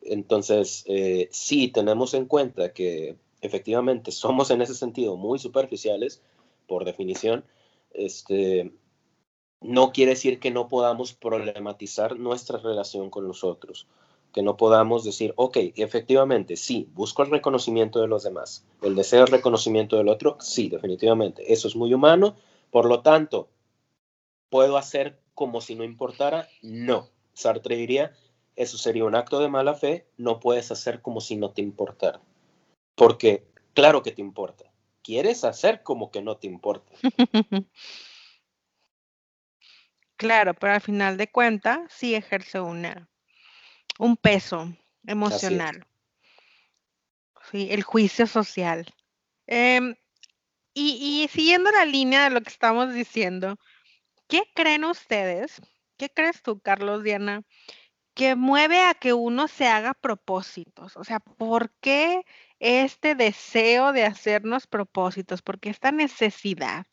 entonces, 0.04 0.86
sí 1.32 1.68
tenemos 1.70 2.14
en 2.14 2.26
cuenta 2.26 2.74
que 2.74 3.16
efectivamente 3.42 4.12
somos 4.12 4.52
en 4.52 4.62
ese 4.62 4.76
sentido 4.76 5.18
muy 5.18 5.40
superficiales, 5.40 6.22
por 6.68 6.86
definición, 6.86 7.44
este, 7.94 8.72
no 9.64 9.92
quiere 9.92 10.12
decir 10.12 10.40
que 10.40 10.52
no 10.52 10.68
podamos 10.68 11.14
problematizar 11.14 12.18
nuestra 12.18 12.60
relación 12.60 13.10
con 13.10 13.28
los 13.28 13.44
otros 13.44 13.88
que 14.34 14.42
no 14.42 14.58
podamos 14.58 15.04
decir, 15.04 15.32
ok, 15.36 15.58
efectivamente, 15.76 16.58
sí, 16.58 16.90
busco 16.96 17.22
el 17.22 17.30
reconocimiento 17.30 18.02
de 18.02 18.08
los 18.08 18.24
demás. 18.24 18.66
El 18.82 18.96
deseo 18.96 19.26
de 19.26 19.32
reconocimiento 19.32 19.96
del 19.96 20.08
otro, 20.08 20.38
sí, 20.40 20.70
definitivamente. 20.70 21.54
Eso 21.54 21.68
es 21.68 21.76
muy 21.76 21.94
humano. 21.94 22.36
Por 22.72 22.86
lo 22.86 23.02
tanto, 23.02 23.48
¿puedo 24.50 24.78
hacer 24.78 25.20
como 25.36 25.62
si 25.62 25.76
no 25.76 25.84
importara? 25.84 26.50
No. 26.64 27.10
Sartre 27.34 27.76
diría, 27.76 28.14
eso 28.56 28.80
sería 28.80 29.06
un 29.06 29.14
acto 29.14 29.40
de 29.40 29.50
mala 29.50 29.76
fe, 29.76 30.08
no 30.18 30.40
puedes 30.40 30.72
hacer 30.72 31.04
como 31.04 31.22
si 31.22 31.36
no 31.36 31.52
te 31.52 31.62
importara. 31.62 32.20
Porque 32.96 33.46
Claro 33.74 34.04
que 34.04 34.12
te 34.12 34.22
importa. 34.22 34.72
Quieres 35.02 35.44
hacer 35.44 35.84
como 35.84 36.12
que 36.12 36.22
no 36.22 36.38
te 36.38 36.48
importa. 36.48 36.94
claro, 40.18 40.54
pero 40.54 40.74
al 40.74 40.82
final 40.82 41.18
de 41.18 41.30
cuentas 41.30 41.80
sí 41.90 42.16
ejerce 42.16 42.60
una, 42.60 43.10
un 44.00 44.18
peso 44.18 44.76
emocional. 45.06 45.86
Sí, 47.52 47.68
el 47.72 47.84
juicio 47.84 48.26
social. 48.26 48.86
Em, 49.48 49.96
y, 50.74 51.24
y 51.24 51.28
siguiendo 51.28 51.72
la 51.72 51.86
línea 51.86 52.24
de 52.24 52.30
lo 52.30 52.42
que 52.42 52.50
estamos 52.50 52.94
diciendo, 52.94 53.58
¿qué 54.28 54.44
creen 54.56 54.86
ustedes? 54.86 55.62
¿Qué 55.98 56.10
crees 56.10 56.42
tú, 56.42 56.60
Carlos, 56.60 57.04
Diana? 57.04 57.44
que 58.14 58.36
mueve 58.36 58.82
a 58.82 58.94
que 58.94 59.14
uno 59.14 59.48
se 59.48 59.68
haga 59.68 59.94
propósitos. 59.94 60.98
O 60.98 61.04
sea, 61.04 61.20
¿por 61.20 61.72
qué 61.82 62.26
este 62.60 63.16
deseo 63.16 63.92
de 63.92 64.06
hacernos 64.06 64.68
propósitos? 64.68 65.42
¿Por 65.42 65.60
qué 65.60 65.70
esta 65.70 65.92
necesidad? 65.92 66.86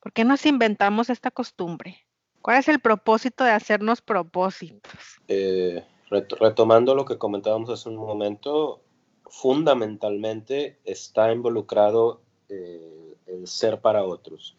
¿Por 0.00 0.12
qué 0.12 0.24
nos 0.24 0.46
inventamos 0.46 1.10
esta 1.10 1.30
costumbre? 1.30 2.07
¿Cuál 2.42 2.58
es 2.58 2.68
el 2.68 2.80
propósito 2.80 3.44
de 3.44 3.50
hacernos 3.50 4.00
propósitos? 4.00 4.92
Eh, 5.26 5.84
retomando 6.10 6.94
lo 6.94 7.04
que 7.04 7.18
comentábamos 7.18 7.70
hace 7.70 7.88
un 7.88 7.96
momento, 7.96 8.80
fundamentalmente 9.26 10.78
está 10.84 11.32
involucrado 11.32 12.20
eh, 12.48 13.14
el 13.26 13.46
ser 13.46 13.80
para 13.80 14.04
otros. 14.04 14.56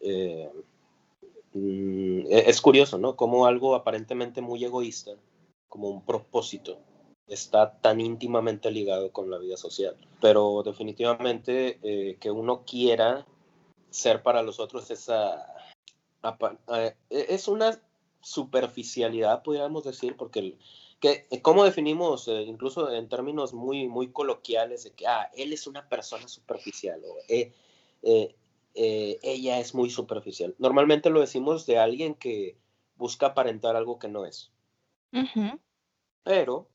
Eh, 0.00 0.50
mm, 1.54 2.26
e-, 2.28 2.50
es 2.50 2.60
curioso, 2.60 2.98
¿no? 2.98 3.16
Como 3.16 3.46
algo 3.46 3.74
aparentemente 3.74 4.40
muy 4.40 4.64
egoísta, 4.64 5.12
como 5.68 5.88
un 5.88 6.04
propósito, 6.04 6.78
está 7.28 7.78
tan 7.80 8.00
íntimamente 8.00 8.70
ligado 8.70 9.12
con 9.12 9.30
la 9.30 9.38
vida 9.38 9.56
social. 9.56 9.96
Pero 10.20 10.62
definitivamente 10.62 11.78
que 12.20 12.30
uno 12.30 12.62
quiera 12.66 13.24
ser 13.92 14.22
para 14.22 14.42
los 14.42 14.58
otros 14.58 14.90
esa, 14.90 15.51
es 17.10 17.48
una 17.48 17.80
superficialidad, 18.20 19.42
podríamos 19.42 19.84
decir, 19.84 20.16
porque 20.16 20.56
que, 21.02 21.26
¿cómo 21.42 21.64
definimos, 21.64 22.28
eh, 22.28 22.42
incluso 22.42 22.90
en 22.92 23.08
términos 23.08 23.52
muy, 23.52 23.88
muy 23.88 24.12
coloquiales, 24.12 24.84
de 24.84 24.92
que, 24.92 25.08
ah, 25.08 25.28
él 25.36 25.52
es 25.52 25.66
una 25.66 25.88
persona 25.88 26.28
superficial 26.28 27.02
o 27.04 27.16
eh, 27.26 27.52
eh, 28.02 29.18
ella 29.20 29.58
es 29.58 29.74
muy 29.74 29.90
superficial? 29.90 30.54
Normalmente 30.58 31.10
lo 31.10 31.20
decimos 31.20 31.66
de 31.66 31.78
alguien 31.78 32.14
que 32.14 32.56
busca 32.96 33.26
aparentar 33.26 33.74
algo 33.74 33.98
que 33.98 34.08
no 34.08 34.24
es. 34.24 34.52
Pero, 36.22 36.68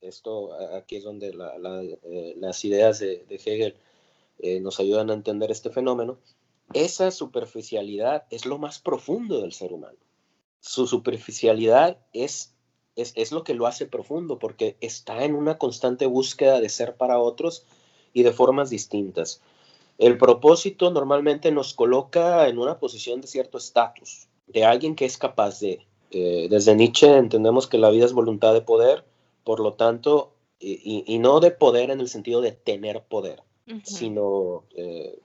esto 0.00 0.54
aquí 0.74 0.96
es 0.96 1.04
donde 1.04 1.34
las 1.34 2.64
ideas 2.64 3.00
de, 3.00 3.24
de 3.24 3.34
Hegel 3.44 4.62
nos 4.62 4.78
ayudan 4.78 5.10
a 5.10 5.14
entender 5.14 5.50
este 5.50 5.70
fenómeno. 5.70 6.18
Esa 6.72 7.10
superficialidad 7.10 8.24
es 8.30 8.46
lo 8.46 8.58
más 8.58 8.78
profundo 8.78 9.40
del 9.40 9.52
ser 9.52 9.72
humano. 9.72 9.98
Su 10.60 10.86
superficialidad 10.86 11.98
es 12.12 12.56
es, 12.96 13.32
lo 13.32 13.44
que 13.44 13.54
lo 13.54 13.66
hace 13.66 13.86
profundo, 13.86 14.38
porque 14.38 14.76
está 14.80 15.24
en 15.24 15.34
una 15.34 15.58
constante 15.58 16.06
búsqueda 16.06 16.60
de 16.60 16.68
ser 16.68 16.96
para 16.96 17.18
otros 17.18 17.64
y 18.12 18.22
de 18.22 18.32
formas 18.32 18.70
distintas. 18.70 19.42
El 19.98 20.18
propósito 20.18 20.90
normalmente 20.90 21.52
nos 21.52 21.74
coloca 21.74 22.48
en 22.48 22.58
una 22.58 22.78
posición 22.78 23.20
de 23.20 23.28
cierto 23.28 23.58
estatus, 23.58 24.28
de 24.46 24.64
alguien 24.64 24.94
que 24.94 25.04
es 25.04 25.18
capaz 25.18 25.60
de. 25.60 25.86
Eh, 26.10 26.46
desde 26.48 26.74
Nietzsche 26.74 27.16
entendemos 27.16 27.66
que 27.66 27.78
la 27.78 27.90
vida 27.90 28.06
es 28.06 28.12
voluntad 28.12 28.54
de 28.54 28.62
poder, 28.62 29.04
por 29.44 29.60
lo 29.60 29.74
tanto, 29.74 30.32
y, 30.58 31.18
no 31.18 31.40
de 31.40 31.50
poder 31.50 31.90
en 31.90 32.00
el 32.00 32.08
sentido 32.08 32.40
de 32.40 32.52
tener 32.52 33.02
poder, 33.02 33.42
sino 33.84 34.64
eh, 34.74 35.18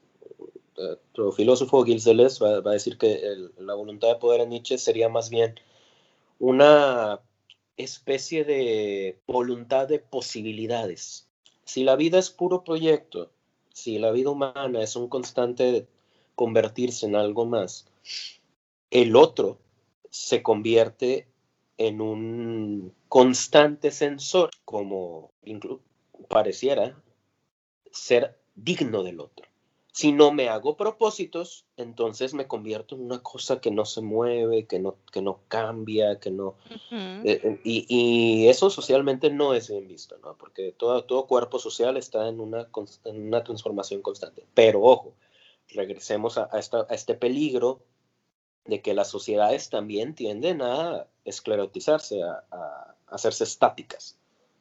otro 0.82 1.32
filósofo, 1.32 1.84
Gilles 1.84 2.04
Deleuze, 2.04 2.44
va, 2.44 2.58
a 2.58 2.74
decir 2.74 2.98
que 2.98 3.22
la 3.58 3.74
voluntad 3.74 4.10
de 4.10 4.16
poder 4.16 4.42
en 4.42 4.50
Nietzsche 4.50 4.78
sería 4.78 5.10
más 5.10 5.30
bien 5.30 5.56
una 6.40 7.20
especie 7.78 8.44
de 8.44 9.20
voluntad 9.28 9.88
de 9.88 10.00
posibilidades. 10.00 11.28
Si 11.66 11.84
la 11.84 11.96
vida 11.96 12.20
es 12.20 12.30
puro 12.30 12.64
proyecto, 12.64 13.32
si 13.74 14.00
la 14.00 14.12
vida 14.12 14.30
humana 14.30 14.82
es 14.82 14.96
un 14.96 15.08
constante 15.08 15.88
convertirse 16.36 17.06
en 17.06 17.16
algo 17.16 17.46
más, 17.46 17.88
el 18.90 19.16
otro 19.16 19.60
se 20.10 20.44
convierte 20.44 21.28
en 21.78 22.02
un 22.02 22.94
constante 23.08 23.92
sensor, 23.92 24.52
como 24.66 25.32
pareciera 26.28 27.02
ser 27.92 28.40
digno 28.56 29.04
del 29.04 29.20
otro. 29.20 29.51
Si 29.94 30.14
no 30.14 30.32
me 30.32 30.48
hago 30.48 30.78
propósitos, 30.78 31.66
entonces 31.76 32.34
me 32.34 32.48
convierto 32.48 32.96
en 32.96 33.02
una 33.02 33.20
cosa 33.20 33.60
que 33.60 33.72
no 33.72 33.84
se 33.84 34.02
mueve, 34.02 34.66
que 34.66 34.80
no, 34.80 34.96
que 35.12 35.22
no 35.22 35.42
cambia, 35.50 36.18
que 36.18 36.32
no... 36.32 36.56
Eh, 36.92 37.42
eh, 37.44 37.60
y, 37.66 38.48
eso 38.48 38.70
socialmente 38.70 39.30
no 39.30 39.54
es 39.54 39.70
bien 39.70 39.90
visto, 39.90 40.18
¿no? 40.20 40.38
Porque 40.38 40.72
todo, 40.72 41.04
todo 41.04 41.28
cuerpo 41.28 41.60
social 41.60 41.98
está 41.98 42.30
en 42.30 42.40
una, 42.40 42.70
en 43.04 43.28
una 43.28 43.44
transformación 43.44 44.02
constante. 44.02 44.46
Pero 44.54 44.82
ojo, 44.82 45.14
regresemos 45.74 46.38
a, 46.38 46.50
este 46.90 47.14
peligro 47.14 47.84
de 48.66 48.82
que 48.82 48.94
las 48.94 49.10
sociedades 49.10 49.70
también 49.70 50.16
tienden 50.16 50.62
a 50.62 51.08
esclerotizarse, 51.26 52.22
a, 52.24 52.96
hacerse 53.08 53.44
estáticas. 53.44 54.18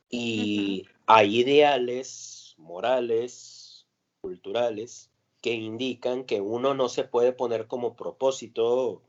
Y 0.08 0.88
hay 1.06 1.40
ideales 1.40 2.54
morales, 2.58 3.86
culturales, 4.20 5.09
que 5.40 5.54
indican 5.54 6.24
que 6.24 6.40
uno 6.40 6.74
no 6.74 6.88
se 6.88 7.04
puede 7.04 7.32
poner 7.32 7.66
como 7.66 7.96
propósito 7.96 9.02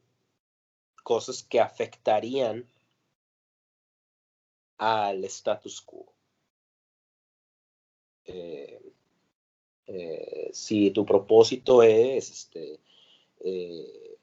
cosas 1.04 1.44
que 1.44 1.60
afectarían 1.60 2.68
al 4.78 5.24
status 5.26 5.82
quo. 5.82 6.12
Eh, 8.26 8.82
eh, 9.88 10.50
si 10.54 10.92
tu 10.92 11.06
propósito 11.06 11.84
es 11.84 12.32
este, 12.32 12.80
eh, 13.40 14.18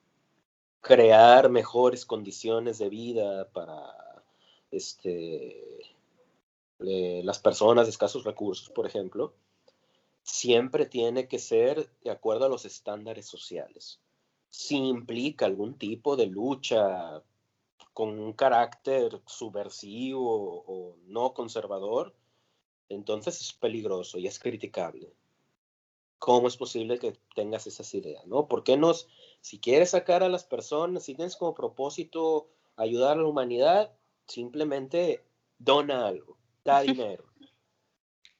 crear 0.81 1.51
mejores 1.51 2.07
condiciones 2.07 2.79
de 2.79 2.89
vida 2.89 3.51
para 3.51 4.25
este, 4.71 5.81
las 6.79 7.39
personas 7.39 7.87
de 7.87 7.91
escasos 7.91 8.25
recursos, 8.25 8.71
por 8.71 8.87
ejemplo, 8.87 9.35
siempre 10.29 10.85
tiene 10.85 11.27
que 11.27 11.39
ser 11.39 11.91
de 12.03 12.11
acuerdo 12.11 12.45
a 12.45 12.49
los 12.51 12.67
estándares 12.67 13.27
sociales. 13.27 13.99
Si 14.51 14.77
implica 14.77 15.47
algún 15.47 15.79
tipo 15.79 16.17
de 16.17 16.27
lucha 16.27 17.23
con 17.95 18.19
un 18.19 18.35
carácter 18.35 19.23
subversivo 19.27 20.65
o 20.67 20.97
no 21.07 21.33
conservador, 21.33 22.15
entonces 22.91 23.41
es 23.41 23.53
peligroso 23.55 24.19
y 24.19 24.27
es 24.27 24.39
criticable. 24.39 25.15
¿Cómo 26.19 26.49
es 26.49 26.57
posible 26.57 26.99
que 26.99 27.19
tengas 27.35 27.67
esas 27.67 27.93
ideas? 27.95 28.27
¿no? 28.27 28.49
¿Por 28.49 28.65
qué 28.65 28.77
nos, 28.77 29.09
si 29.41 29.59
quieres 29.59 29.91
sacar 29.91 30.23
a 30.23 30.29
las 30.29 30.45
personas, 30.45 31.05
si 31.05 31.15
tienes 31.15 31.37
como 31.37 31.55
propósito 31.55 32.51
ayudar 32.77 33.17
a 33.17 33.23
la 33.23 33.29
humanidad, 33.29 33.97
simplemente 34.27 35.25
dona 35.59 36.07
algo, 36.07 36.37
da 36.65 36.83
dinero? 36.83 37.25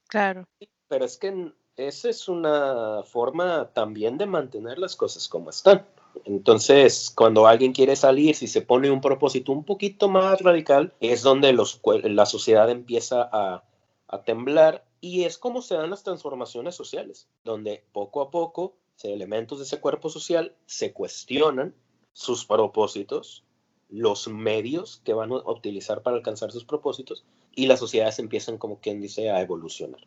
Claro. 0.07 0.47
Pero 0.87 1.05
es 1.05 1.17
que 1.17 1.53
esa 1.87 2.09
es 2.09 2.27
una 2.27 3.03
forma 3.03 3.69
también 3.73 4.17
de 4.17 4.25
mantener 4.25 4.77
las 4.79 4.95
cosas 4.95 5.27
como 5.27 5.49
están. 5.49 5.85
Entonces, 6.25 7.11
cuando 7.15 7.47
alguien 7.47 7.71
quiere 7.71 7.95
salir, 7.95 8.35
si 8.35 8.47
se 8.47 8.61
pone 8.61 8.91
un 8.91 9.01
propósito 9.01 9.51
un 9.51 9.63
poquito 9.63 10.09
más 10.09 10.41
radical, 10.41 10.93
es 10.99 11.21
donde 11.21 11.53
los, 11.53 11.81
la 12.03 12.25
sociedad 12.25 12.69
empieza 12.69 13.29
a, 13.31 13.63
a 14.07 14.23
temblar 14.23 14.83
y 15.01 15.23
es 15.23 15.37
como 15.37 15.61
se 15.61 15.75
dan 15.75 15.89
las 15.89 16.03
transformaciones 16.03 16.75
sociales, 16.75 17.27
donde 17.43 17.83
poco 17.93 18.21
a 18.21 18.31
poco 18.31 18.75
elementos 19.07 19.59
de 19.59 19.65
ese 19.65 19.79
cuerpo 19.79 20.09
social 20.09 20.53
se 20.65 20.91
cuestionan 20.91 21.73
sus 22.13 22.45
propósitos, 22.45 23.43
los 23.89 24.27
medios 24.27 25.01
que 25.03 25.13
van 25.13 25.31
a 25.31 25.51
utilizar 25.51 26.03
para 26.03 26.17
alcanzar 26.17 26.51
sus 26.51 26.65
propósitos 26.65 27.23
y 27.55 27.67
las 27.67 27.79
sociedades 27.79 28.19
empiezan, 28.19 28.57
como 28.57 28.79
quien 28.79 28.99
dice, 28.99 29.29
a 29.29 29.41
evolucionar. 29.41 30.01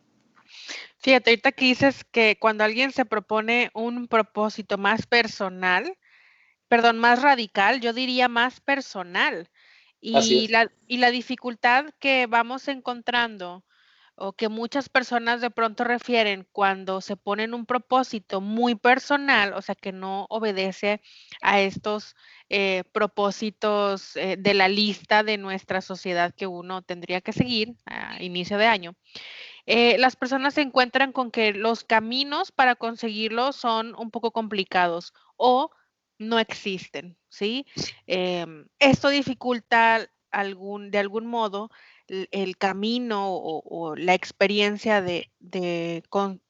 Fíjate, 1.03 1.31
ahorita 1.31 1.51
que 1.51 1.65
dices 1.65 2.05
que 2.05 2.37
cuando 2.39 2.63
alguien 2.63 2.93
se 2.93 3.03
propone 3.03 3.71
un 3.73 4.07
propósito 4.07 4.77
más 4.77 5.05
personal, 5.05 5.97
perdón, 6.69 6.97
más 6.97 7.21
radical, 7.21 7.81
yo 7.81 7.91
diría 7.91 8.29
más 8.29 8.61
personal. 8.61 9.49
Y 9.99 10.47
la, 10.47 10.71
y 10.87 10.97
la 10.97 11.11
dificultad 11.11 11.87
que 11.99 12.25
vamos 12.27 12.69
encontrando 12.69 13.65
o 14.15 14.33
que 14.33 14.47
muchas 14.47 14.89
personas 14.89 15.41
de 15.41 15.49
pronto 15.49 15.83
refieren 15.83 16.47
cuando 16.51 17.01
se 17.01 17.17
ponen 17.17 17.53
un 17.53 17.65
propósito 17.65 18.41
muy 18.41 18.75
personal, 18.75 19.53
o 19.53 19.61
sea, 19.61 19.75
que 19.75 19.91
no 19.91 20.25
obedece 20.29 21.01
a 21.41 21.59
estos 21.59 22.15
eh, 22.49 22.83
propósitos 22.91 24.15
eh, 24.15 24.35
de 24.37 24.53
la 24.53 24.67
lista 24.67 25.23
de 25.23 25.37
nuestra 25.37 25.81
sociedad 25.81 26.33
que 26.35 26.47
uno 26.47 26.81
tendría 26.81 27.21
que 27.21 27.33
seguir 27.33 27.75
a 27.85 28.21
inicio 28.21 28.57
de 28.57 28.67
año, 28.67 28.95
eh, 29.65 29.97
las 29.97 30.15
personas 30.15 30.55
se 30.55 30.61
encuentran 30.61 31.11
con 31.11 31.31
que 31.31 31.53
los 31.53 31.83
caminos 31.83 32.51
para 32.51 32.75
conseguirlo 32.75 33.53
son 33.53 33.95
un 33.97 34.11
poco 34.11 34.31
complicados 34.31 35.13
o 35.37 35.71
no 36.17 36.39
existen, 36.39 37.17
¿sí? 37.29 37.65
Em, 38.07 38.67
esto 38.79 39.09
dificulta 39.09 40.07
algún, 40.31 40.91
de 40.91 40.99
algún 40.99 41.27
modo 41.27 41.69
el, 42.07 42.57
camino 42.57 43.27
o, 43.29 43.95
la 43.95 44.13
experiencia 44.13 45.01
de, 45.01 45.31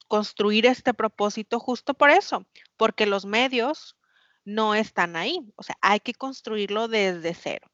construir 0.07 0.65
este 0.65 0.93
propósito 0.93 1.59
justo 1.59 1.93
por 1.93 2.09
eso, 2.09 2.45
porque 2.77 3.05
los 3.05 3.25
medios 3.25 3.97
no 4.45 4.75
están 4.75 5.15
ahí, 5.15 5.39
o 5.55 5.63
sea, 5.63 5.75
hay 5.81 5.99
que 5.99 6.13
construirlo 6.13 6.87
desde 6.87 7.33
cero. 7.33 7.72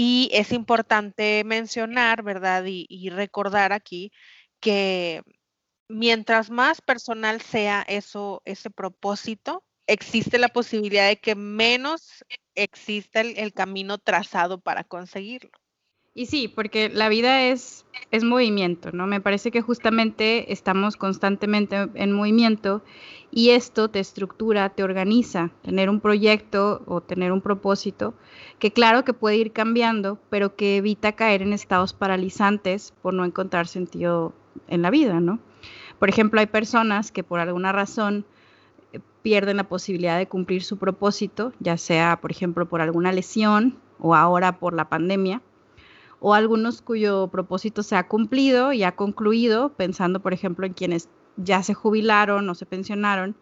Y 0.00 0.30
es 0.32 0.52
importante 0.52 1.42
mencionar, 1.44 2.22
¿verdad? 2.22 2.62
Y, 2.66 3.10
recordar 3.10 3.72
aquí 3.72 4.12
que 4.60 5.22
mientras 5.88 6.50
más 6.50 6.80
personal 6.80 7.40
sea 7.40 7.82
eso, 7.88 8.40
ese 8.44 8.70
propósito, 8.70 9.64
existe 9.88 10.38
la 10.38 10.50
posibilidad 10.50 11.08
de 11.08 11.20
que 11.20 11.34
menos 11.34 12.24
exista 12.54 13.22
el, 13.22 13.52
camino 13.52 13.98
trazado 13.98 14.60
para 14.60 14.84
conseguirlo. 14.84 15.50
Y 16.14 16.26
sí, 16.26 16.48
porque 16.48 16.88
la 16.88 17.08
vida 17.08 17.44
es, 17.44 17.86
es 18.10 18.24
movimiento, 18.24 18.90
¿no? 18.92 19.06
Me 19.06 19.20
parece 19.20 19.50
que 19.50 19.60
justamente 19.60 20.52
estamos 20.52 20.96
constantemente 20.96 21.88
en 21.94 22.12
movimiento 22.12 22.82
y 23.30 23.50
esto 23.50 23.88
te 23.88 24.00
estructura, 24.00 24.70
te 24.70 24.82
organiza, 24.82 25.50
tener 25.62 25.88
un 25.88 26.00
proyecto 26.00 26.82
o 26.86 27.00
tener 27.02 27.30
un 27.30 27.40
propósito 27.40 28.14
que 28.58 28.72
claro 28.72 29.04
que 29.04 29.12
puede 29.12 29.36
ir 29.36 29.52
cambiando, 29.52 30.18
pero 30.30 30.56
que 30.56 30.78
evita 30.78 31.12
caer 31.12 31.42
en 31.42 31.52
estados 31.52 31.92
paralizantes 31.92 32.94
por 33.02 33.14
no 33.14 33.24
encontrar 33.24 33.68
sentido 33.68 34.32
en 34.66 34.82
la 34.82 34.90
vida, 34.90 35.20
¿no? 35.20 35.38
Por 35.98 36.08
ejemplo, 36.08 36.40
hay 36.40 36.46
personas 36.46 37.12
que 37.12 37.22
por 37.22 37.40
alguna 37.40 37.72
razón 37.72 38.24
eh, 38.92 39.00
pierden 39.22 39.56
la 39.56 39.68
posibilidad 39.68 40.18
de 40.18 40.26
cumplir 40.26 40.62
su 40.62 40.78
propósito, 40.78 41.52
ya 41.60 41.76
sea, 41.76 42.20
por 42.20 42.30
ejemplo, 42.30 42.68
por 42.68 42.80
alguna 42.80 43.12
lesión 43.12 43.78
o 43.98 44.14
ahora 44.14 44.58
por 44.58 44.74
la 44.74 44.88
pandemia, 44.88 45.42
o 46.20 46.34
algunos 46.34 46.82
cuyo 46.82 47.28
propósito 47.28 47.82
se 47.82 47.96
ha 47.96 48.08
cumplido 48.08 48.72
y 48.72 48.82
ha 48.82 48.96
concluido, 48.96 49.70
pensando, 49.70 50.20
por 50.20 50.32
ejemplo, 50.32 50.66
en 50.66 50.74
quienes 50.74 51.08
ya 51.36 51.62
se 51.62 51.74
jubilaron 51.74 52.48
o 52.48 52.54
se 52.54 52.66
pensionaron 52.66 53.36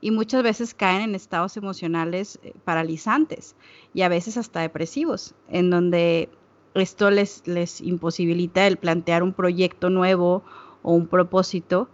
y 0.00 0.10
muchas 0.10 0.42
veces 0.42 0.74
caen 0.74 1.02
en 1.02 1.14
estados 1.14 1.56
emocionales 1.56 2.38
eh, 2.42 2.52
paralizantes 2.64 3.56
y 3.94 4.02
a 4.02 4.08
veces 4.08 4.36
hasta 4.36 4.60
depresivos, 4.60 5.34
en 5.48 5.70
donde 5.70 6.28
esto 6.74 7.10
les, 7.10 7.46
les 7.46 7.80
imposibilita 7.80 8.66
el 8.66 8.76
plantear 8.76 9.22
un 9.22 9.32
proyecto 9.32 9.88
nuevo 9.88 10.44
o 10.82 10.92
un 10.92 11.06
propósito. 11.06 11.88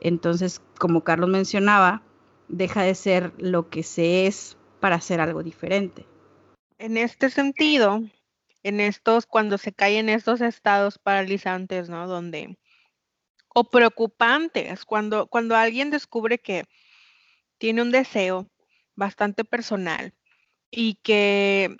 Entonces, 0.00 0.62
como 0.78 1.02
Carlos 1.02 1.30
mencionaba, 1.30 2.02
deja 2.48 2.82
de 2.82 2.94
ser 2.94 3.32
lo 3.38 3.68
que 3.68 3.82
se 3.82 4.26
es 4.26 4.56
para 4.80 4.96
hacer 4.96 5.20
algo 5.20 5.42
diferente. 5.42 6.06
En 6.78 6.96
este 6.96 7.30
sentido, 7.30 8.00
en 8.62 8.80
estos, 8.80 9.26
cuando 9.26 9.58
se 9.58 9.72
caen 9.72 10.08
estos 10.08 10.40
estados 10.40 10.98
paralizantes, 10.98 11.88
¿no? 11.88 12.06
Donde, 12.06 12.58
o 13.54 13.64
preocupantes, 13.64 14.84
cuando, 14.84 15.26
cuando 15.26 15.56
alguien 15.56 15.90
descubre 15.90 16.38
que 16.38 16.64
tiene 17.58 17.82
un 17.82 17.90
deseo 17.90 18.48
bastante 18.94 19.44
personal 19.44 20.14
y 20.70 20.94
que 21.02 21.76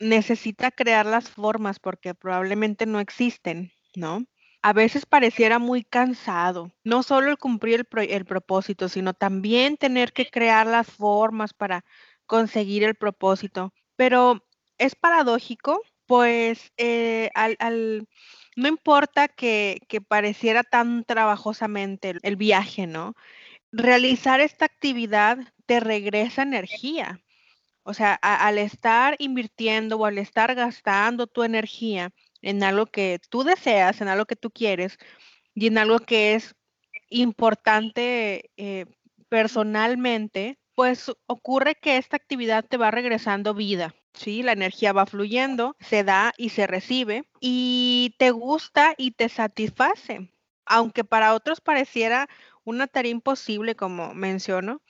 necesita 0.00 0.70
crear 0.70 1.06
las 1.06 1.28
formas 1.30 1.78
porque 1.78 2.14
probablemente 2.14 2.86
no 2.86 3.00
existen, 3.00 3.72
¿no? 3.94 4.24
A 4.62 4.72
veces 4.72 5.06
pareciera 5.06 5.58
muy 5.58 5.84
cansado, 5.84 6.70
no 6.84 7.02
solo 7.02 7.30
el 7.30 7.38
cumplir 7.38 7.86
el, 7.96 8.24
propósito, 8.26 8.88
sino 8.88 9.14
también 9.14 9.76
tener 9.76 10.12
que 10.12 10.26
crear 10.26 10.66
las 10.66 10.86
formas 10.90 11.54
para 11.54 11.84
conseguir 12.26 12.84
el 12.84 12.94
propósito. 12.94 13.72
Pero 13.96 14.44
es 14.76 14.94
paradójico, 14.94 15.80
pues 16.10 16.72
eh, 16.76 17.30
al, 17.36 18.08
no 18.56 18.66
importa 18.66 19.28
que, 19.28 19.78
pareciera 20.08 20.64
tan 20.64 21.04
trabajosamente 21.04 22.14
el 22.22 22.34
viaje, 22.34 22.88
¿no? 22.88 23.14
realizar 23.70 24.40
esta 24.40 24.64
actividad 24.64 25.38
te 25.66 25.78
regresa 25.78 26.42
energía. 26.42 27.20
O 27.84 27.94
sea, 27.94 28.14
al 28.14 28.58
estar 28.58 29.14
invirtiendo 29.20 29.98
o 29.98 30.06
al 30.06 30.18
estar 30.18 30.56
gastando 30.56 31.28
tu 31.28 31.44
energía 31.44 32.10
en 32.42 32.64
algo 32.64 32.86
que 32.86 33.20
tú 33.30 33.44
deseas, 33.44 34.00
en 34.00 34.08
algo 34.08 34.26
que 34.26 34.34
tú 34.34 34.50
quieres 34.50 34.98
y 35.54 35.68
en 35.68 35.78
algo 35.78 36.00
que 36.00 36.34
es 36.34 36.56
importante 37.08 38.50
eh, 38.56 38.86
personalmente, 39.28 40.58
pues 40.74 41.12
ocurre 41.28 41.76
que 41.76 41.98
esta 41.98 42.16
actividad 42.16 42.64
te 42.64 42.78
va 42.78 42.90
regresando 42.90 43.54
vida. 43.54 43.94
Sí, 44.14 44.42
la 44.42 44.52
energía 44.52 44.92
va 44.92 45.06
fluyendo, 45.06 45.76
se 45.80 46.04
da 46.04 46.32
y 46.36 46.50
se 46.50 46.66
recibe 46.66 47.24
y 47.40 48.14
te 48.18 48.30
gusta 48.30 48.94
y 48.98 49.12
te 49.12 49.28
satisface. 49.28 50.32
Aunque 50.66 51.04
para 51.04 51.34
otros 51.34 51.60
pareciera 51.60 52.28
una 52.64 52.86
tarea 52.86 53.12
imposible, 53.12 53.74
como 53.74 54.14
menciono, 54.14 54.82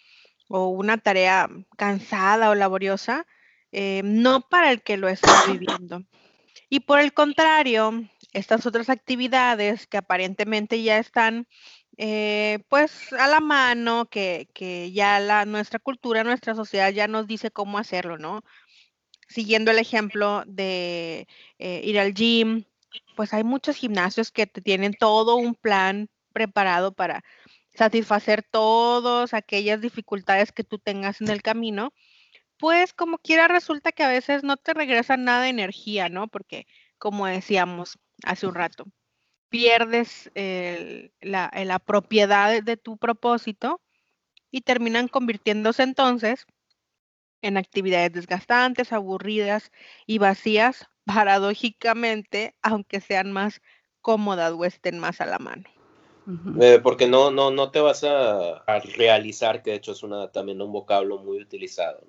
o 0.48 0.68
una 0.68 0.98
tarea 0.98 1.48
cansada 1.76 2.50
o 2.50 2.54
laboriosa, 2.54 3.26
eh, 3.72 4.02
no 4.04 4.48
para 4.48 4.72
el 4.72 4.82
que 4.82 4.96
lo 4.96 5.08
está 5.08 5.44
viviendo. 5.46 6.02
Y 6.68 6.80
por 6.80 6.98
el 7.00 7.12
contrario, 7.12 7.92
estas 8.32 8.66
otras 8.66 8.90
actividades 8.90 9.86
que 9.86 9.96
aparentemente 9.98 10.82
ya 10.82 10.98
están 10.98 11.46
eh, 12.02 12.60
pues 12.68 13.12
a 13.12 13.26
la 13.28 13.40
mano, 13.40 14.08
que, 14.08 14.48
ya 14.94 15.20
la, 15.20 15.44
nuestra 15.44 15.78
cultura, 15.78 16.24
nuestra 16.24 16.54
sociedad 16.54 16.90
ya 16.90 17.08
nos 17.08 17.26
dice 17.26 17.50
cómo 17.50 17.76
hacerlo, 17.76 18.16
¿no? 18.16 18.42
Siguiendo 19.30 19.70
el 19.70 19.78
ejemplo 19.78 20.42
de 20.44 21.28
eh, 21.60 21.82
ir 21.84 22.00
al 22.00 22.14
gym, 22.14 22.64
pues 23.14 23.32
hay 23.32 23.44
muchos 23.44 23.76
gimnasios 23.76 24.32
que 24.32 24.48
te 24.48 24.60
tienen 24.60 24.92
todo 24.92 25.36
un 25.36 25.54
plan 25.54 26.08
preparado 26.32 26.92
para 26.92 27.22
satisfacer 27.72 28.42
todas 28.42 29.32
aquellas 29.32 29.80
dificultades 29.80 30.50
que 30.50 30.64
tú 30.64 30.80
tengas 30.80 31.20
en 31.20 31.28
el 31.28 31.42
camino, 31.42 31.94
pues 32.58 32.92
como 32.92 33.18
quiera 33.18 33.46
resulta 33.46 33.92
que 33.92 34.02
a 34.02 34.08
veces 34.08 34.42
no 34.42 34.56
te 34.56 34.74
regresa 34.74 35.16
nada 35.16 35.44
de 35.44 35.50
energía, 35.50 36.08
¿no? 36.08 36.26
Porque 36.26 36.66
como 36.98 37.26
decíamos 37.26 38.00
hace 38.24 38.48
un 38.48 38.56
rato, 38.56 38.86
pierdes 39.48 40.32
la, 41.20 41.52
la 41.54 41.78
propiedad 41.78 42.60
de 42.64 42.76
tu 42.76 42.98
propósito 42.98 43.80
y 44.50 44.62
terminan 44.62 45.06
convirtiéndose 45.06 45.84
entonces 45.84 46.46
en 47.42 47.56
actividades 47.56 48.12
desgastantes, 48.12 48.92
aburridas 48.92 49.72
y 50.06 50.18
vacías, 50.18 50.86
paradójicamente, 51.04 52.54
aunque 52.62 53.00
sean 53.00 53.32
más 53.32 53.60
cómodas 54.00 54.52
o 54.52 54.64
estén 54.64 54.98
más 54.98 55.20
a 55.20 55.26
la 55.26 55.38
mano. 55.38 55.64
Eh, 56.60 56.78
porque 56.82 57.08
no, 57.08 57.30
no, 57.30 57.50
no 57.50 57.70
te 57.70 57.80
vas 57.80 58.04
a, 58.04 58.62
realizar, 58.96 59.62
que 59.62 59.70
de 59.70 59.76
hecho 59.76 59.92
es 59.92 60.02
una, 60.02 60.30
también 60.30 60.62
un 60.62 60.70
vocablo 60.70 61.18
muy 61.18 61.40
utilizado, 61.40 62.00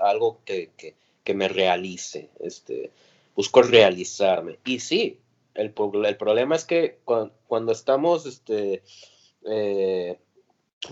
algo 0.00 0.40
que, 0.44 0.96
me 1.34 1.48
realice, 1.48 2.30
este, 2.40 2.90
busco 3.34 3.62
realizarme. 3.62 4.58
Y 4.64 4.80
sí, 4.80 5.20
el, 5.54 5.72
el 6.04 6.16
problema 6.16 6.56
es 6.56 6.64
que 6.64 6.98
cuando, 7.04 7.72
estamos, 7.72 8.26
este, 8.26 8.82
eh, 9.46 10.18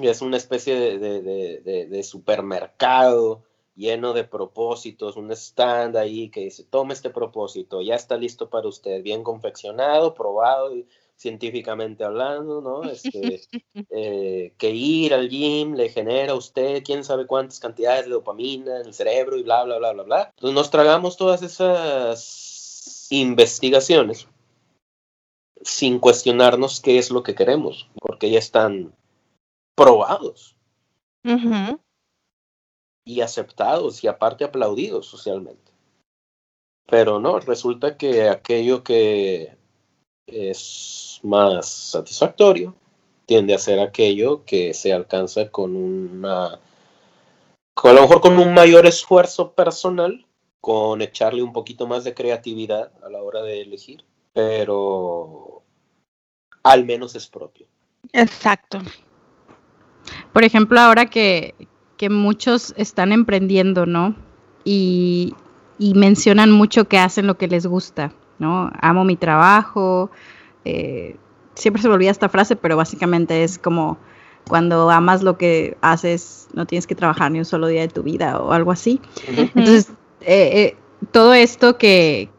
es 0.00 0.22
una 0.22 0.37
especie 0.37 0.98
de, 0.98 2.02
supermercado 2.04 3.42
lleno 3.74 4.12
de 4.12 4.24
propósitos, 4.24 5.16
un 5.16 5.30
stand 5.32 5.96
ahí 5.96 6.28
que 6.28 6.40
dice, 6.40 6.64
tome 6.64 6.94
este 6.94 7.11
propósito, 7.11 7.80
ya 7.80 7.94
está 7.94 8.16
listo 8.16 8.50
para 8.50 8.68
usted, 8.68 9.02
bien 9.02 9.22
confeccionado, 9.22 10.14
probado, 10.14 10.74
y 10.74 10.87
científicamente 11.16 12.04
hablando, 12.04 12.61
¿no? 12.61 12.82
Este, 12.85 13.42
eh, 13.90 14.52
que 14.58 14.70
ir 14.70 15.14
al 15.14 15.28
gym 15.28 15.74
le 15.74 15.88
genera 15.88 16.32
a 16.32 16.37
usted 16.37 16.82
quién 16.85 17.04
sabe 17.04 17.26
cuántas 17.26 17.61
cantidades 17.61 18.06
de 18.06 18.11
dopamina 18.11 18.80
en 18.80 18.87
el 18.87 18.94
cerebro 18.94 19.38
y 19.38 19.42
bla, 19.42 19.64
bla, 19.64 19.78
bla, 19.78 19.92
bla, 19.92 20.02
bla. 20.02 20.32
Entonces 20.37 20.54
nos 20.54 20.70
tragamos 20.70 21.16
todas 21.16 21.42
esas 21.42 23.06
investigaciones 23.11 24.28
sin 25.62 26.00
cuestionarnos 26.00 26.80
qué 26.80 26.98
es 26.98 27.11
lo 27.11 27.22
que 27.22 27.37
queremos, 27.37 27.88
porque 28.00 28.30
ya 28.30 28.38
están 28.38 28.92
probados 29.76 30.56
y 33.04 33.20
aceptados 33.20 34.02
y 34.04 34.08
aparte 34.08 34.44
aplaudidos 34.44 35.06
socialmente. 35.06 35.72
Pero 36.86 37.20
no, 37.20 37.38
resulta 37.40 37.96
que 37.96 38.28
aquello 38.28 38.82
que 38.82 39.56
es 40.26 41.20
más 41.22 41.68
satisfactorio, 41.68 42.74
tiende 43.26 43.54
a 43.54 43.58
ser 43.58 43.80
aquello 43.80 44.44
que 44.44 44.74
se 44.74 44.92
alcanza 44.92 45.48
con 45.50 45.76
una, 45.76 46.58
con, 47.74 47.92
a 47.92 47.94
lo 47.94 48.02
mejor 48.02 48.20
con 48.20 48.38
un 48.38 48.52
mayor 48.54 48.86
esfuerzo 48.86 49.52
personal, 49.52 50.26
con 50.60 51.02
echarle 51.02 51.42
un 51.42 51.52
poquito 51.52 51.86
más 51.86 52.04
de 52.04 52.14
creatividad 52.14 52.92
a 53.02 53.08
la 53.08 53.22
hora 53.22 53.42
de 53.42 53.62
elegir, 53.62 54.04
pero 54.32 55.62
al 56.62 56.84
menos 56.84 57.14
es 57.14 57.26
propio. 57.26 57.66
Exacto. 58.12 58.78
Por 60.32 60.44
ejemplo, 60.44 60.80
ahora 60.80 61.06
que, 61.06 61.54
que 62.02 62.10
muchos 62.10 62.74
están 62.76 63.12
emprendiendo, 63.12 63.86
¿no? 63.86 64.16
Y, 64.64 65.36
y, 65.78 65.94
mencionan 65.94 66.50
mucho 66.50 66.88
que 66.88 66.98
hacen 66.98 67.28
lo 67.28 67.38
que 67.38 67.46
les 67.46 67.64
gusta, 67.64 68.12
¿no? 68.40 68.72
Amo 68.80 69.04
mi 69.04 69.14
trabajo. 69.14 70.10
Eh, 70.64 71.14
siempre 71.54 71.80
se 71.80 71.86
me 71.86 71.94
olvida 71.94 72.10
esta 72.10 72.28
frase, 72.28 72.56
pero 72.56 72.76
básicamente 72.76 73.44
es 73.44 73.56
como 73.56 73.98
cuando 74.48 74.90
amas 74.90 75.22
lo 75.22 75.38
que 75.38 75.76
haces, 75.80 76.48
no 76.54 76.66
tienes 76.66 76.88
que 76.88 76.96
trabajar 76.96 77.30
ni 77.30 77.38
un 77.38 77.44
solo 77.44 77.68
día 77.68 77.82
de 77.82 77.88
tu 77.88 78.02
vida 78.02 78.40
o 78.40 78.50
algo 78.50 78.72
así. 78.72 79.00
Entonces, 79.28 79.92
eh, 80.22 80.50
eh, 80.54 80.76
todo 81.12 81.34
esto 81.34 81.78
que, 81.78 82.30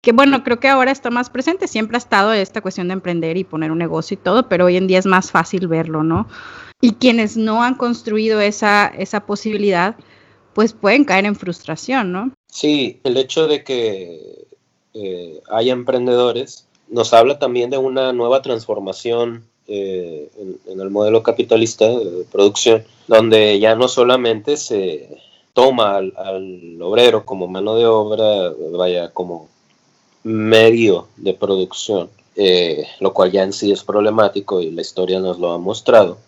que 0.00 0.12
bueno, 0.12 0.42
creo 0.42 0.58
que 0.58 0.68
ahora 0.68 0.90
está 0.90 1.10
más 1.10 1.28
presente, 1.28 1.68
siempre 1.68 1.98
ha 1.98 1.98
estado 1.98 2.32
esta 2.32 2.62
cuestión 2.62 2.88
de 2.88 2.94
emprender 2.94 3.36
y 3.36 3.44
poner 3.44 3.72
un 3.72 3.78
negocio 3.78 4.14
y 4.14 4.18
todo, 4.18 4.48
pero 4.48 4.64
hoy 4.64 4.78
en 4.78 4.86
día 4.86 4.98
es 4.98 5.04
más 5.04 5.30
fácil 5.30 5.68
verlo, 5.68 6.02
¿no? 6.02 6.26
Y 6.80 6.92
quienes 6.92 7.36
no 7.36 7.62
han 7.62 7.74
construido 7.74 8.40
esa, 8.40 8.86
esa 8.86 9.26
posibilidad, 9.26 9.96
pues 10.54 10.72
pueden 10.72 11.04
caer 11.04 11.24
en 11.24 11.36
frustración, 11.36 12.12
¿no? 12.12 12.32
Sí, 12.46 13.00
el 13.04 13.16
hecho 13.16 13.46
de 13.46 13.64
que 13.64 14.46
eh, 14.94 15.40
haya 15.50 15.72
emprendedores 15.72 16.66
nos 16.88 17.12
habla 17.12 17.38
también 17.38 17.70
de 17.70 17.78
una 17.78 18.12
nueva 18.12 18.42
transformación 18.42 19.44
eh, 19.68 20.30
en, 20.66 20.80
el 20.80 20.90
modelo 20.90 21.22
capitalista 21.22 21.86
de 21.86 22.24
producción, 22.30 22.84
donde 23.08 23.58
ya 23.58 23.74
no 23.74 23.88
solamente 23.88 24.56
se 24.56 25.08
toma 25.52 25.96
al, 25.96 26.78
obrero 26.80 27.24
como 27.24 27.48
mano 27.48 27.74
de 27.74 27.86
obra, 27.86 28.52
vaya, 28.72 29.10
como 29.10 29.48
medio 30.22 31.08
de 31.16 31.34
producción, 31.34 32.08
eh, 32.36 32.86
lo 33.00 33.12
cual 33.12 33.32
ya 33.32 33.42
en 33.42 33.52
sí 33.52 33.72
es 33.72 33.82
problemático 33.82 34.60
y 34.60 34.70
la 34.70 34.82
historia 34.82 35.18
nos 35.18 35.38
lo 35.38 35.52
ha 35.52 35.58
mostrado, 35.58 36.18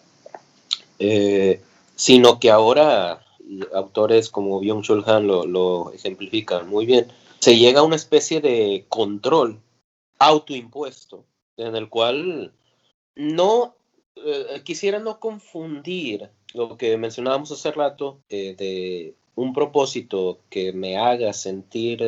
eh, 0.98 1.60
sino 1.94 2.38
que 2.38 2.50
ahora 2.50 3.24
autores 3.74 4.28
como 4.30 4.60
Byung-Chul 4.60 5.04
lo, 5.22 5.46
lo, 5.46 5.92
ejemplifican 5.92 6.68
muy 6.68 6.86
bien, 6.86 7.08
se 7.38 7.56
llega 7.56 7.80
a 7.80 7.84
una 7.84 7.96
especie 7.96 8.40
de 8.40 8.84
control 8.88 9.58
autoimpuesto 10.18 11.24
en 11.56 11.76
el 11.76 11.88
cual 11.88 12.52
no 13.14 13.74
eh, 14.16 14.62
quisiera 14.64 14.98
no 14.98 15.18
confundir 15.18 16.28
lo 16.54 16.76
que 16.76 16.96
mencionábamos 16.96 17.52
hace 17.52 17.70
rato 17.72 18.20
de 18.28 19.14
un 19.34 19.52
propósito 19.52 20.40
que 20.50 20.72
me 20.72 20.96
haga 20.96 21.32
sentir 21.32 22.02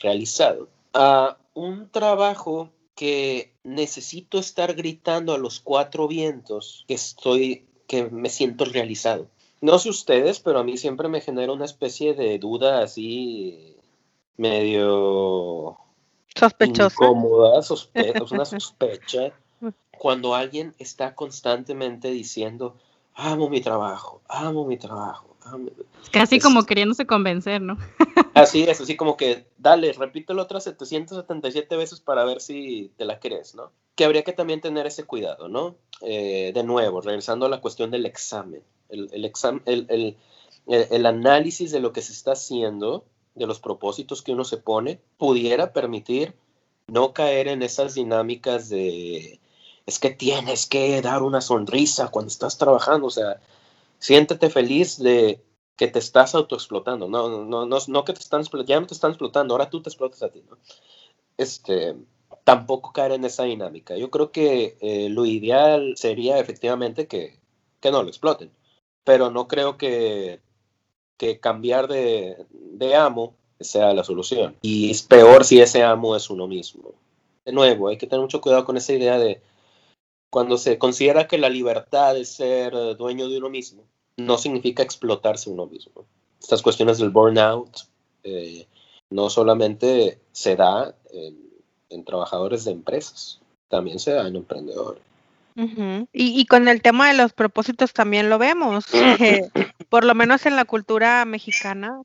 realizado 0.00 0.68
a 0.92 1.36
un 1.54 1.88
trabajo 1.90 2.70
que 2.94 3.52
necesito 3.62 4.38
estar 4.38 4.74
gritando 4.74 5.34
a 5.34 5.38
los 5.38 5.60
cuatro 5.60 6.08
vientos 6.08 6.84
que 6.88 6.94
estoy, 6.94 7.65
que 7.86 8.04
me 8.10 8.28
siento 8.28 8.64
realizado. 8.64 9.28
No 9.60 9.78
sé 9.78 9.88
ustedes, 9.88 10.40
pero 10.40 10.58
a 10.58 10.64
mí 10.64 10.76
siempre 10.76 11.08
me 11.08 11.20
genera 11.20 11.52
una 11.52 11.64
especie 11.64 12.14
de 12.14 12.38
duda 12.38 12.82
así 12.82 13.76
medio 14.36 15.78
sospechosa, 16.34 16.94
incómoda, 17.02 17.60
una 18.30 18.44
sospecha 18.44 19.32
cuando 19.98 20.34
alguien 20.34 20.74
está 20.78 21.14
constantemente 21.14 22.10
diciendo 22.10 22.76
amo 23.14 23.48
mi 23.48 23.62
trabajo, 23.62 24.20
amo 24.28 24.66
mi 24.66 24.76
trabajo, 24.76 25.36
Casi 26.10 26.40
como 26.40 26.64
queriéndose 26.64 27.06
convencer, 27.06 27.60
¿no? 27.62 27.78
así 28.34 28.62
es, 28.64 28.80
así 28.80 28.96
como 28.96 29.16
que, 29.16 29.46
dale, 29.58 29.92
repítelo 29.92 30.42
otras 30.42 30.64
777 30.64 31.76
veces 31.76 32.00
para 32.00 32.24
ver 32.24 32.40
si 32.40 32.92
te 32.96 33.04
la 33.04 33.18
crees, 33.20 33.54
¿no? 33.54 33.70
Que 33.96 34.04
habría 34.04 34.22
que 34.22 34.32
también 34.32 34.60
tener 34.60 34.86
ese 34.86 35.04
cuidado, 35.04 35.48
¿no? 35.48 35.76
Eh, 36.02 36.52
de 36.54 36.62
nuevo, 36.62 37.00
regresando 37.00 37.46
a 37.46 37.48
la 37.48 37.60
cuestión 37.60 37.90
del 37.90 38.06
examen. 38.06 38.62
El, 38.88 39.10
el, 39.12 40.16
el, 40.66 41.06
análisis 41.06 41.72
de 41.72 41.80
lo 41.80 41.92
que 41.92 42.02
se 42.02 42.12
está 42.12 42.32
haciendo, 42.32 43.04
de 43.34 43.46
los 43.46 43.58
propósitos 43.58 44.22
que 44.22 44.32
uno 44.32 44.44
se 44.44 44.58
pone, 44.58 45.00
pudiera 45.18 45.72
permitir 45.72 46.34
no 46.86 47.12
caer 47.12 47.48
en 47.48 47.62
esas 47.62 47.94
dinámicas 47.94 48.68
de 48.68 49.40
es 49.86 49.98
que 50.00 50.10
tienes 50.10 50.66
que 50.66 51.00
dar 51.00 51.22
una 51.22 51.40
sonrisa 51.40 52.08
cuando 52.08 52.28
estás 52.28 52.58
trabajando, 52.58 53.06
o 53.06 53.10
sea, 53.10 53.40
siéntete 53.98 54.50
feliz 54.50 54.98
de 54.98 55.40
que 55.76 55.86
te 55.86 56.00
estás 56.00 56.34
autoexplotando, 56.34 57.08
no, 57.08 57.44
no, 57.44 57.66
no, 57.66 57.78
no 57.86 58.04
que 58.04 58.12
te 58.12 58.20
están 58.20 58.42
ya 58.66 58.80
no 58.80 58.86
te 58.86 58.94
están 58.94 59.12
explotando, 59.12 59.54
ahora 59.54 59.70
tú 59.70 59.82
te 59.82 59.88
explotas 59.88 60.22
a 60.22 60.30
ti, 60.30 60.42
¿no? 60.48 60.58
Este, 61.36 61.94
tampoco 62.44 62.92
caer 62.92 63.12
en 63.12 63.24
esa 63.24 63.44
dinámica. 63.44 63.96
Yo 63.96 64.10
creo 64.10 64.30
que 64.30 64.76
eh, 64.80 65.08
lo 65.08 65.26
ideal 65.26 65.94
sería 65.96 66.38
efectivamente 66.38 67.06
que, 67.06 67.38
que, 67.80 67.90
no 67.90 68.02
lo 68.02 68.08
exploten, 68.08 68.50
pero 69.04 69.30
no 69.30 69.48
creo 69.48 69.76
que, 69.76 70.40
que 71.16 71.40
cambiar 71.40 71.88
de, 71.88 72.36
de 72.50 72.94
amo 72.94 73.34
sea 73.60 73.92
la 73.94 74.04
solución. 74.04 74.56
Y 74.62 74.90
es 74.90 75.02
peor 75.02 75.44
si 75.44 75.60
ese 75.60 75.82
amo 75.82 76.14
es 76.16 76.30
uno 76.30 76.46
mismo. 76.46 76.92
De 77.44 77.52
nuevo, 77.52 77.88
hay 77.88 77.98
que 77.98 78.06
tener 78.06 78.22
mucho 78.22 78.40
cuidado 78.40 78.64
con 78.64 78.76
esa 78.76 78.92
idea 78.92 79.18
de 79.18 79.40
cuando 80.30 80.58
se 80.58 80.78
considera 80.78 81.26
que 81.26 81.38
la 81.38 81.48
libertad 81.48 82.16
es 82.16 82.28
ser 82.28 82.74
dueño 82.96 83.28
de 83.28 83.38
uno 83.38 83.48
mismo, 83.48 83.84
no 84.16 84.38
significa 84.38 84.82
explotarse 84.82 85.50
uno 85.50 85.66
mismo. 85.66 86.06
Estas 86.40 86.62
cuestiones 86.62 86.98
del 86.98 87.10
burnout 87.10 87.88
eh, 88.22 88.66
no 89.10 89.30
solamente 89.30 90.20
se 90.32 90.56
da 90.56 90.94
en, 91.88 92.04
trabajadores 92.04 92.64
de 92.64 92.72
empresas, 92.72 93.40
también 93.68 93.98
se 93.98 94.12
da 94.12 94.26
en 94.26 94.36
emprendedores. 94.36 95.02
y, 96.12 96.46
con 96.46 96.68
el 96.68 96.82
tema 96.82 97.08
de 97.08 97.16
los 97.16 97.32
propósitos 97.32 97.92
también 97.92 98.28
lo 98.28 98.38
vemos, 98.38 98.86
por 99.88 100.04
lo 100.04 100.14
menos 100.14 100.46
en 100.46 100.56
la 100.56 100.64
cultura 100.64 101.24
mexicana, 101.24 102.02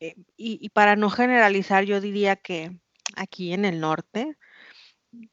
eh, 0.00 0.16
y, 0.36 0.68
para 0.70 0.96
no 0.96 1.10
generalizar, 1.10 1.84
yo 1.84 2.00
diría 2.00 2.36
que 2.36 2.72
aquí 3.16 3.52
en 3.52 3.64
el 3.64 3.80
norte, 3.80 4.36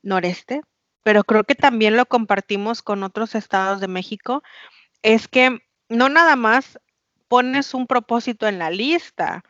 noreste, 0.02 0.62
pero 1.04 1.24
creo 1.24 1.44
que 1.46 1.56
también 1.56 1.96
lo 1.96 2.06
compartimos 2.06 2.82
con 2.82 3.04
otros 3.04 3.36
estados 3.36 3.80
de 3.80 3.88
México, 3.88 4.44
es 5.02 5.28
que 5.28 5.60
no 5.90 6.10
nada 6.10 6.36
más 6.36 6.80
pones 7.28 7.74
un 7.74 7.88
propósito 7.88 8.48
en 8.48 8.60
la 8.60 8.70
lista, 8.70 9.44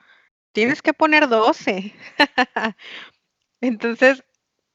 tienes 0.52 0.82
que 0.82 0.94
poner 0.94 1.28
12. 1.28 1.94
Entonces, 3.62 4.24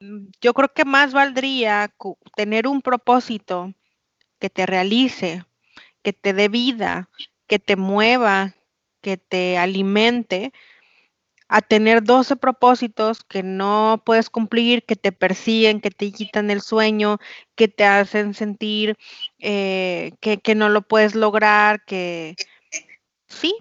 mm, 0.01 0.27
yo 0.41 0.55
creo 0.55 0.73
que 0.73 0.85
más 0.85 1.13
valdría 1.13 1.93
tener 2.37 2.67
un 2.67 2.83
propósito 2.83 3.73
que 4.39 4.51
te 4.51 4.67
realice, 4.67 5.45
que 6.03 6.13
te 6.13 6.33
dé 6.33 6.49
vida, 6.49 7.09
que 7.47 7.59
te 7.59 7.77
mueva, 7.77 8.55
que 9.01 9.17
te 9.17 9.59
alimente, 9.59 10.53
a 11.49 11.61
tener 11.61 12.03
12 12.03 12.37
propósitos 12.37 13.25
que 13.25 13.43
no 13.43 14.03
puedes 14.07 14.31
cumplir, 14.31 14.85
que 14.85 14.97
te 14.97 15.13
persiguen, 15.13 15.83
que 15.83 15.91
te 15.91 16.11
quitan 16.11 16.51
el 16.51 16.63
sueño, 16.63 17.19
que 17.55 17.69
te 17.69 17.85
hacen 17.85 18.33
sentir 18.33 18.97
eh, 19.39 20.13
que, 20.21 20.55
no 20.55 20.71
lo 20.71 20.81
puedes 20.81 21.15
lograr, 21.15 21.85
que 21.85 22.37
sí, 23.27 23.55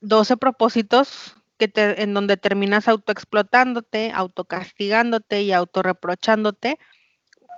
12 0.00 0.34
eh, 0.34 0.36
propósitos 0.36 1.36
en 1.74 2.14
donde 2.14 2.36
terminas 2.36 2.88
autoexplotándote, 2.88 4.12
autocastigándote 4.12 5.42
y 5.42 5.52
autorreprochándote 5.52 6.78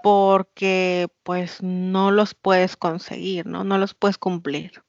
porque 0.03 1.09
pues 1.23 1.63
no 1.63 2.11
los 2.11 2.35
puedes 2.35 2.77
conseguir, 2.77 3.47
¿no? 3.47 3.65
No 3.65 3.79
los 3.79 3.95
puedes 3.95 4.19
cumplir. 4.19 4.83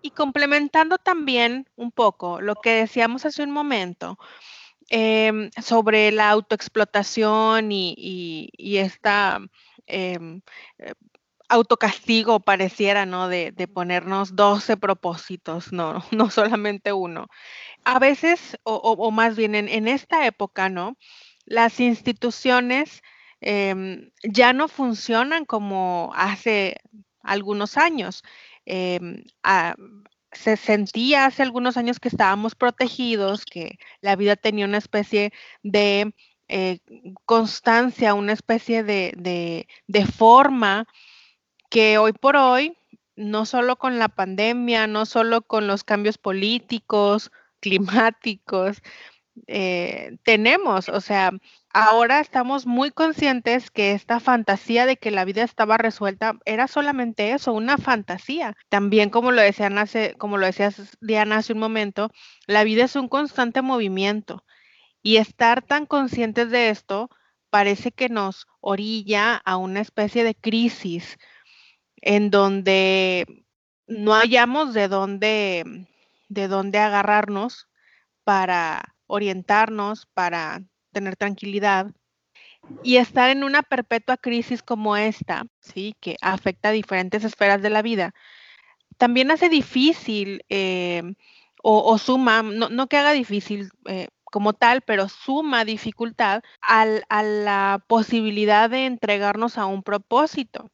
Y 0.00 0.10
complementando 0.10 0.98
también 0.98 1.68
un 1.74 1.90
poco 1.90 2.40
lo 2.40 2.54
que 2.56 2.70
decíamos 2.70 3.26
hace 3.26 3.42
un 3.42 3.50
momento 3.50 4.16
em, 4.90 5.50
sobre 5.60 6.12
la 6.12 6.30
autoexplotación 6.30 7.72
y, 7.72 8.50
y, 8.56 8.76
esta 8.76 9.40
em, 9.86 10.40
eh, 10.78 10.92
autocastigo 11.48 12.40
pareciera, 12.40 13.06
¿no? 13.06 13.28
De, 13.28 13.52
ponernos 13.72 14.36
12 14.36 14.76
propósitos, 14.76 15.72
no, 15.72 16.04
no 16.12 16.30
solamente 16.30 16.92
uno. 16.92 17.28
A 17.84 17.98
veces, 17.98 18.58
o, 18.64 19.10
más 19.10 19.36
bien 19.36 19.54
en, 19.54 19.88
esta 19.88 20.26
época, 20.26 20.68
¿no? 20.68 20.96
Las 21.44 21.80
instituciones 21.80 23.02
em, 23.40 24.10
ya 24.22 24.52
no 24.52 24.68
funcionan 24.68 25.44
como 25.44 26.12
hace 26.14 26.76
algunos 27.22 27.76
años. 27.76 28.22
Em, 28.66 29.24
se 30.32 30.56
sentía 30.56 31.26
hace 31.26 31.42
algunos 31.42 31.76
años 31.76 32.00
que 32.00 32.08
estábamos 32.08 32.54
protegidos, 32.54 33.44
que 33.44 33.78
la 34.00 34.16
vida 34.16 34.36
tenía 34.36 34.66
una 34.66 34.78
especie 34.78 35.32
de 35.62 36.14
eh, 36.48 36.78
constancia, 37.24 38.14
una 38.14 38.32
especie 38.32 38.82
de, 38.84 39.66
forma 40.16 40.86
que 41.74 41.98
hoy 41.98 42.12
por 42.12 42.36
hoy, 42.36 42.78
no 43.16 43.46
solo 43.46 43.74
con 43.74 43.98
la 43.98 44.08
pandemia, 44.08 44.86
no 44.86 45.06
solo 45.06 45.42
con 45.42 45.66
los 45.66 45.82
cambios 45.82 46.18
políticos, 46.18 47.32
climáticos, 47.60 48.80
eh, 49.48 50.16
tenemos, 50.22 50.88
o 50.88 51.00
sea, 51.00 51.32
ahora 51.70 52.20
estamos 52.20 52.64
muy 52.64 52.92
conscientes 52.92 53.72
que 53.72 53.90
esta 53.90 54.20
fantasía 54.20 54.86
de 54.86 54.96
que 54.98 55.10
la 55.10 55.24
vida 55.24 55.42
estaba 55.42 55.76
resuelta 55.76 56.38
era 56.44 56.68
solamente 56.68 57.32
eso, 57.32 57.52
una 57.52 57.76
fantasía. 57.76 58.56
También 58.68 59.10
como 59.10 59.32
lo 59.32 59.42
decían 59.42 59.76
hace, 59.78 60.14
como 60.14 60.38
lo 60.38 60.46
decías 60.46 60.96
Diana 61.00 61.38
hace 61.38 61.54
un 61.54 61.58
momento, 61.58 62.12
la 62.46 62.62
vida 62.62 62.84
es 62.84 62.94
un 62.94 63.08
constante 63.08 63.62
movimiento 63.62 64.44
y 65.02 65.16
estar 65.16 65.60
tan 65.60 65.86
conscientes 65.86 66.50
de 66.50 66.70
esto 66.70 67.10
parece 67.50 67.90
que 67.90 68.08
nos 68.08 68.46
orilla 68.60 69.36
a 69.44 69.56
una 69.56 69.80
especie 69.80 70.22
de 70.22 70.36
crisis 70.36 71.18
en 72.04 72.30
donde 72.30 73.44
no 73.86 74.12
hallamos 74.12 74.74
de 74.74 74.88
dónde 74.88 75.86
de 76.28 76.48
dónde 76.48 76.78
agarrarnos 76.78 77.66
para 78.24 78.94
orientarnos, 79.06 80.06
para 80.12 80.62
tener 80.92 81.16
tranquilidad 81.16 81.92
y 82.82 82.96
estar 82.96 83.30
en 83.30 83.42
una 83.42 83.62
perpetua 83.62 84.16
crisis 84.16 84.62
como 84.62 84.96
esta, 84.96 85.46
¿sí? 85.60 85.94
que 86.00 86.16
afecta 86.20 86.70
a 86.70 86.72
diferentes 86.72 87.24
esferas 87.24 87.62
de 87.62 87.70
la 87.70 87.82
vida, 87.82 88.14
también 88.98 89.30
hace 89.30 89.48
difícil 89.48 90.44
eh, 90.48 91.02
o, 91.62 91.96
suma, 91.96 92.42
no, 92.42 92.86
que 92.88 92.98
haga 92.98 93.12
difícil 93.12 93.70
eh, 93.86 94.08
como 94.24 94.52
tal, 94.52 94.82
pero 94.82 95.08
suma 95.08 95.64
dificultad 95.64 96.42
a 96.60 97.22
la 97.22 97.82
posibilidad 97.86 98.68
de 98.68 98.86
entregarnos 98.86 99.56
a 99.56 99.66
un 99.66 99.82
propósito, 99.82 100.70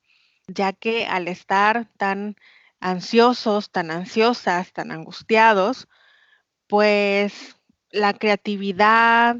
ya 0.54 0.72
que 0.72 1.06
al 1.06 1.28
estar 1.28 1.88
tan 1.96 2.36
ansiosos, 2.80 3.70
tan 3.70 3.90
ansiosas, 3.90 4.72
tan 4.72 4.90
angustiados, 4.92 5.88
pues 6.66 7.56
la 7.90 8.14
creatividad, 8.14 9.36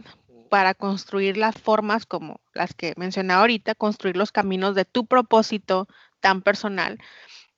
para 0.51 0.75
construir 0.75 1.37
las 1.39 1.55
formas 1.55 2.05
como 2.05 2.41
las 2.53 2.75
que 2.75 2.93
mencioné 2.97 3.33
ahorita, 3.33 3.75
construir 3.75 4.17
los 4.17 4.33
caminos 4.33 4.75
de 4.75 4.85
tu 4.85 5.07
propósito 5.07 5.87
tan 6.21 6.43
personal, 6.43 6.99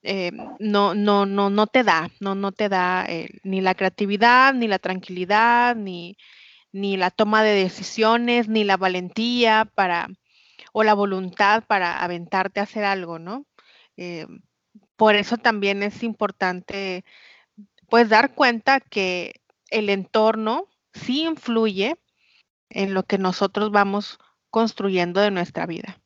eh, 0.03 0.31
no, 0.59 0.95
no, 0.95 1.27
no, 1.27 1.51
no 1.51 1.67
te 1.67 1.83
da, 1.83 2.11
no, 2.21 2.35
no 2.35 2.53
te 2.53 2.69
da 2.69 3.05
eh, 3.09 3.29
ni 3.43 3.61
la 3.61 3.75
creatividad, 3.75 4.55
ni 4.55 4.69
la 4.69 4.79
tranquilidad, 4.79 5.75
ni, 5.75 6.17
ni 6.71 6.97
la 6.97 7.11
toma 7.11 7.43
de 7.43 7.55
decisiones, 7.55 8.49
ni 8.49 8.63
la 8.63 8.77
valentía 8.77 9.65
para, 9.75 10.09
o 10.73 10.83
la 10.83 10.95
voluntad 10.95 11.65
para 11.67 12.03
aventarte 12.03 12.61
a 12.61 12.65
hacer 12.65 12.85
algo, 12.85 13.19
¿no? 13.19 13.47
Eh, 13.97 14.27
por 14.97 15.15
eso 15.15 15.37
también 15.37 15.83
es 15.83 16.03
importante, 16.03 17.05
pues, 17.89 18.09
dar 18.09 18.35
cuenta 18.35 18.81
que 18.81 19.41
el 19.71 19.91
entorno 19.91 20.69
sí 20.93 21.25
influye 21.25 21.97
en 22.71 22.95
lo 22.95 23.05
que 23.05 23.19
nosotros 23.19 23.71
vamos 23.71 24.19
construyendo 24.51 25.21
de 25.21 25.31
nuestra 25.31 25.67
vida. 25.67 26.01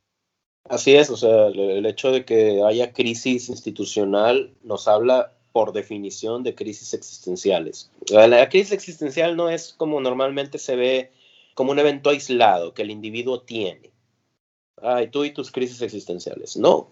Así 0.68 0.96
es, 0.96 1.11
o 1.11 1.16
sea, 1.16 1.46
el 1.46 1.87
hecho 1.87 2.11
de 2.11 2.24
que 2.24 2.62
haya 2.62 2.92
crisis 2.92 3.48
institucional 3.48 4.52
nos 4.62 4.88
habla 4.88 5.33
por 5.52 5.72
definición 5.72 6.42
de 6.42 6.55
crisis 6.55 6.92
existenciales. 6.92 7.90
La 8.11 8.48
crisis 8.48 8.72
existencial 8.72 9.37
no 9.37 9.48
es 9.48 9.74
como 9.76 10.00
normalmente 10.00 10.59
se 10.59 10.76
ve 10.76 11.12
como 11.55 11.70
un 11.72 11.79
evento 11.79 12.11
aislado 12.11 12.74
que 12.74 12.83
el 12.83 12.90
individuo 12.90 13.40
tiene. 13.40 13.90
Ay, 14.83 15.09
tú 15.09 15.25
y 15.25 15.33
tus 15.33 15.51
crisis 15.51 15.81
existenciales. 15.83 16.57
No, 16.57 16.91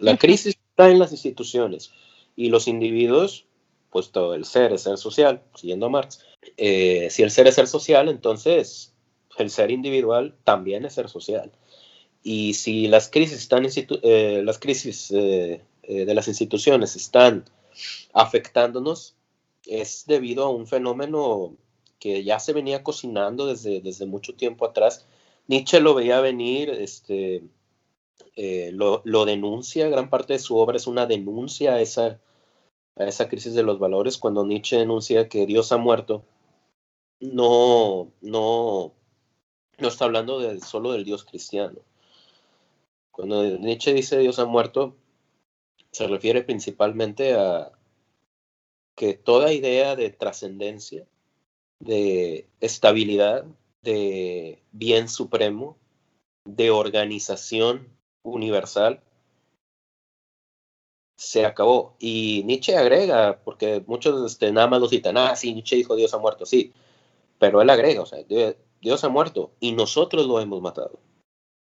la 0.00 0.16
crisis 0.16 0.56
está 0.70 0.90
en 0.90 0.98
las 0.98 1.12
instituciones 1.12 1.90
y 2.36 2.48
los 2.48 2.68
individuos, 2.68 3.46
pues 3.90 4.10
todo 4.10 4.34
el 4.34 4.44
ser 4.44 4.72
es 4.72 4.82
ser 4.82 4.98
social, 4.98 5.42
siguiendo 5.54 5.86
a 5.86 5.90
Marx. 5.90 6.20
Eh, 6.56 7.08
si 7.10 7.22
el 7.22 7.30
ser 7.30 7.46
es 7.46 7.54
ser 7.54 7.66
social, 7.66 8.08
entonces 8.08 8.92
el 9.38 9.50
ser 9.50 9.70
individual 9.70 10.34
también 10.44 10.84
es 10.84 10.94
ser 10.94 11.08
social. 11.08 11.52
Y 12.22 12.54
si 12.54 12.88
las 12.88 13.08
crisis, 13.08 13.38
están 13.38 13.66
eh, 13.66 14.42
las 14.44 14.58
crisis 14.58 15.12
eh, 15.12 15.62
eh, 15.84 16.04
de 16.04 16.14
las 16.14 16.26
instituciones 16.26 16.96
están 16.96 17.44
afectándonos, 18.12 19.14
es 19.64 20.04
debido 20.06 20.44
a 20.44 20.50
un 20.50 20.66
fenómeno 20.66 21.54
que 22.00 22.24
ya 22.24 22.40
se 22.40 22.52
venía 22.52 22.82
cocinando 22.82 23.46
desde, 23.46 23.80
desde 23.80 24.06
mucho 24.06 24.34
tiempo 24.34 24.66
atrás. 24.66 25.06
Nietzsche 25.48 25.80
lo 25.80 25.94
veía 25.94 26.20
venir, 26.20 26.70
este, 26.70 27.42
lo, 28.72 29.02
lo, 29.04 29.24
denuncia, 29.24 29.88
gran 29.88 30.10
parte 30.10 30.34
de 30.34 30.38
su 30.38 30.56
obra 30.56 30.76
es 30.76 30.86
una 30.86 31.06
denuncia 31.06 31.74
a 31.74 31.80
esa, 31.80 32.20
a 32.96 33.04
esa 33.04 33.28
crisis 33.28 33.54
de 33.54 33.62
los 33.62 33.78
valores. 33.78 34.18
Cuando 34.18 34.44
Nietzsche 34.44 34.76
denuncia 34.76 35.28
que 35.28 35.46
Dios 35.46 35.72
ha 35.72 35.76
muerto, 35.76 36.24
no, 37.20 38.10
no 38.20 38.92
no 39.78 39.88
está 39.88 40.06
hablando 40.06 40.40
de, 40.40 40.60
solo 40.60 40.92
del 40.92 41.04
Dios 41.04 41.24
cristiano. 41.24 41.80
Cuando 43.10 43.42
Nietzsche 43.58 43.92
dice 43.92 44.18
Dios 44.18 44.38
ha 44.38 44.46
muerto, 44.46 44.96
se 45.90 46.06
refiere 46.06 46.42
principalmente 46.42 47.34
a 47.34 47.72
que 48.94 49.14
toda 49.14 49.52
idea 49.52 49.96
de 49.96 50.10
trascendencia, 50.10 51.06
de 51.78 52.48
estabilidad, 52.60 53.44
de 53.86 54.62
bien 54.72 55.08
supremo, 55.08 55.78
de 56.44 56.70
organización 56.70 57.88
universal, 58.22 59.00
se 61.16 61.46
acabó. 61.46 61.96
Y 61.98 62.42
Nietzsche 62.44 62.76
agrega, 62.76 63.40
porque 63.44 63.82
muchos 63.86 64.30
este, 64.30 64.52
nada 64.52 64.66
más 64.66 64.80
lo 64.80 64.88
citan, 64.88 65.16
ah, 65.16 65.34
sí, 65.36 65.54
Nietzsche 65.54 65.76
dijo 65.76 65.96
Dios 65.96 66.12
ha 66.12 66.18
muerto, 66.18 66.44
sí, 66.44 66.72
pero 67.38 67.62
él 67.62 67.70
agrega, 67.70 68.04
Dios 68.80 69.04
ha 69.04 69.08
muerto 69.08 69.52
y 69.60 69.72
nosotros 69.72 70.26
lo 70.26 70.40
hemos 70.40 70.60
matado. 70.60 70.98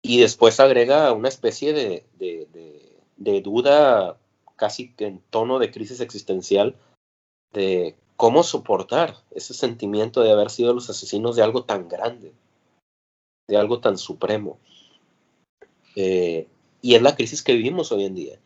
Y 0.02 0.20
después 0.20 0.60
agrega 0.60 1.12
una 1.14 1.30
especie 1.30 1.74
de, 1.74 3.42
duda 3.42 4.18
casi 4.56 4.94
en 4.98 5.22
tono 5.30 5.58
de 5.60 5.72
crisis 5.72 6.02
existencial 6.02 6.76
de 7.54 7.96
cómo 8.20 8.44
soportar 8.44 9.16
ese 9.32 9.54
sentimiento 9.54 10.20
de 10.20 10.34
haber 10.34 10.50
sido 10.50 10.74
los 10.74 10.90
asesinos 10.90 11.38
de 11.38 11.42
algo 11.42 11.64
tan 11.64 11.88
grande, 11.88 12.34
de 13.48 13.56
algo 13.56 13.80
tan 13.80 13.98
supremo. 13.98 14.60
Eh, 15.96 16.46
y 16.82 16.96
es 16.96 17.02
la 17.02 17.16
crisis 17.16 17.42
que 17.42 17.54
vivimos 17.54 17.94
hoy 17.94 18.04
en 18.04 18.16
día. 18.16 18.38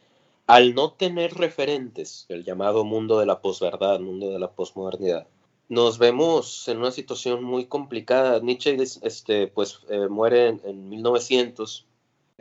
Al 0.45 0.75
no 0.75 0.91
tener 0.91 1.33
referentes, 1.33 2.27
el 2.29 2.43
llamado 2.43 2.85
mundo 2.85 3.17
de 3.17 3.25
la 3.25 3.41
posverdad, 3.41 3.99
mundo 3.99 4.29
de 4.29 4.37
la 4.37 4.51
posmodernidad, 4.51 5.25
nos 5.69 5.97
vemos 5.97 6.67
en 6.67 6.77
una 6.77 6.91
situación 6.91 7.43
muy 7.43 7.65
complicada. 7.65 8.39
Nietzsche 8.41 8.77
este, 8.79 9.47
pues, 9.47 9.79
eh, 9.89 10.07
muere 10.07 10.49
en, 10.49 10.89
1900, 10.89 11.87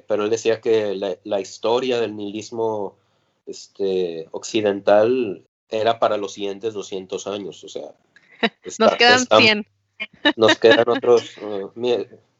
pero 0.06 0.24
él 0.24 0.30
decía 0.30 0.60
que 0.60 0.94
la, 1.24 1.40
historia 1.40 1.98
del 1.98 2.14
nihilismo 2.14 2.94
este, 3.46 4.28
occidental 4.32 5.46
era 5.72 5.98
para 5.98 6.16
los 6.16 6.34
siguientes 6.34 6.74
200 6.74 7.26
años. 7.26 7.64
O 7.64 7.68
sea, 7.68 7.94
nos 8.78 8.94
quedan 8.96 9.26
100. 9.26 9.66
Nos 10.36 10.58
quedan 10.58 10.88
otros, 10.88 11.36
uh, 11.38 11.70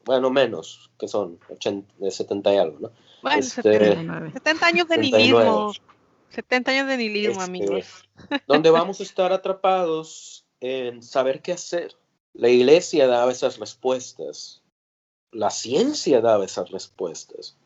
bueno, 0.05 0.31
menos, 0.31 0.91
que 0.99 1.07
son 1.07 1.39
80, 1.49 2.11
70 2.11 2.55
y 2.55 2.57
algo, 2.57 2.79
¿no? 2.81 2.91
Bueno, 3.23 3.41
70 3.41 4.27
este, 4.35 4.65
años 4.65 4.89
de 4.89 4.99
nihilismo. 4.99 5.73
70 6.31 6.71
años 6.73 6.89
de 6.89 6.97
nihilismo, 6.97 7.41
este, 7.41 7.45
amigos. 7.45 8.09
Donde 8.49 8.71
vamos 8.71 8.99
a 8.99 9.05
estar 9.05 9.33
atrapados 9.33 10.45
en 10.61 11.05
saber 11.05 11.41
qué 11.41 11.53
hacer. 11.53 11.95
La 12.35 12.49
iglesia 12.49 13.07
daba 13.07 13.31
esas 13.31 13.59
respuestas, 13.59 14.63
la 15.31 15.51
ciencia 15.51 16.21
daba 16.21 16.45
esas 16.45 16.71
respuestas. 16.71 17.57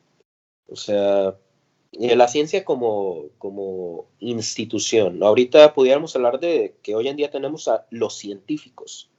O 0.69 0.77
sea, 0.77 1.37
la 1.99 2.29
ciencia 2.29 2.65
como, 2.65 3.27
como 3.39 4.07
institución. 4.21 5.23
Ahorita 5.23 5.75
pudiéramos 5.75 6.15
hablar 6.17 6.41
de 6.41 6.75
que 6.83 6.95
hoy 6.95 7.09
en 7.09 7.17
día 7.17 7.31
tenemos 7.31 7.69
a 7.69 7.87
los 7.91 8.17
científicos, 8.17 9.11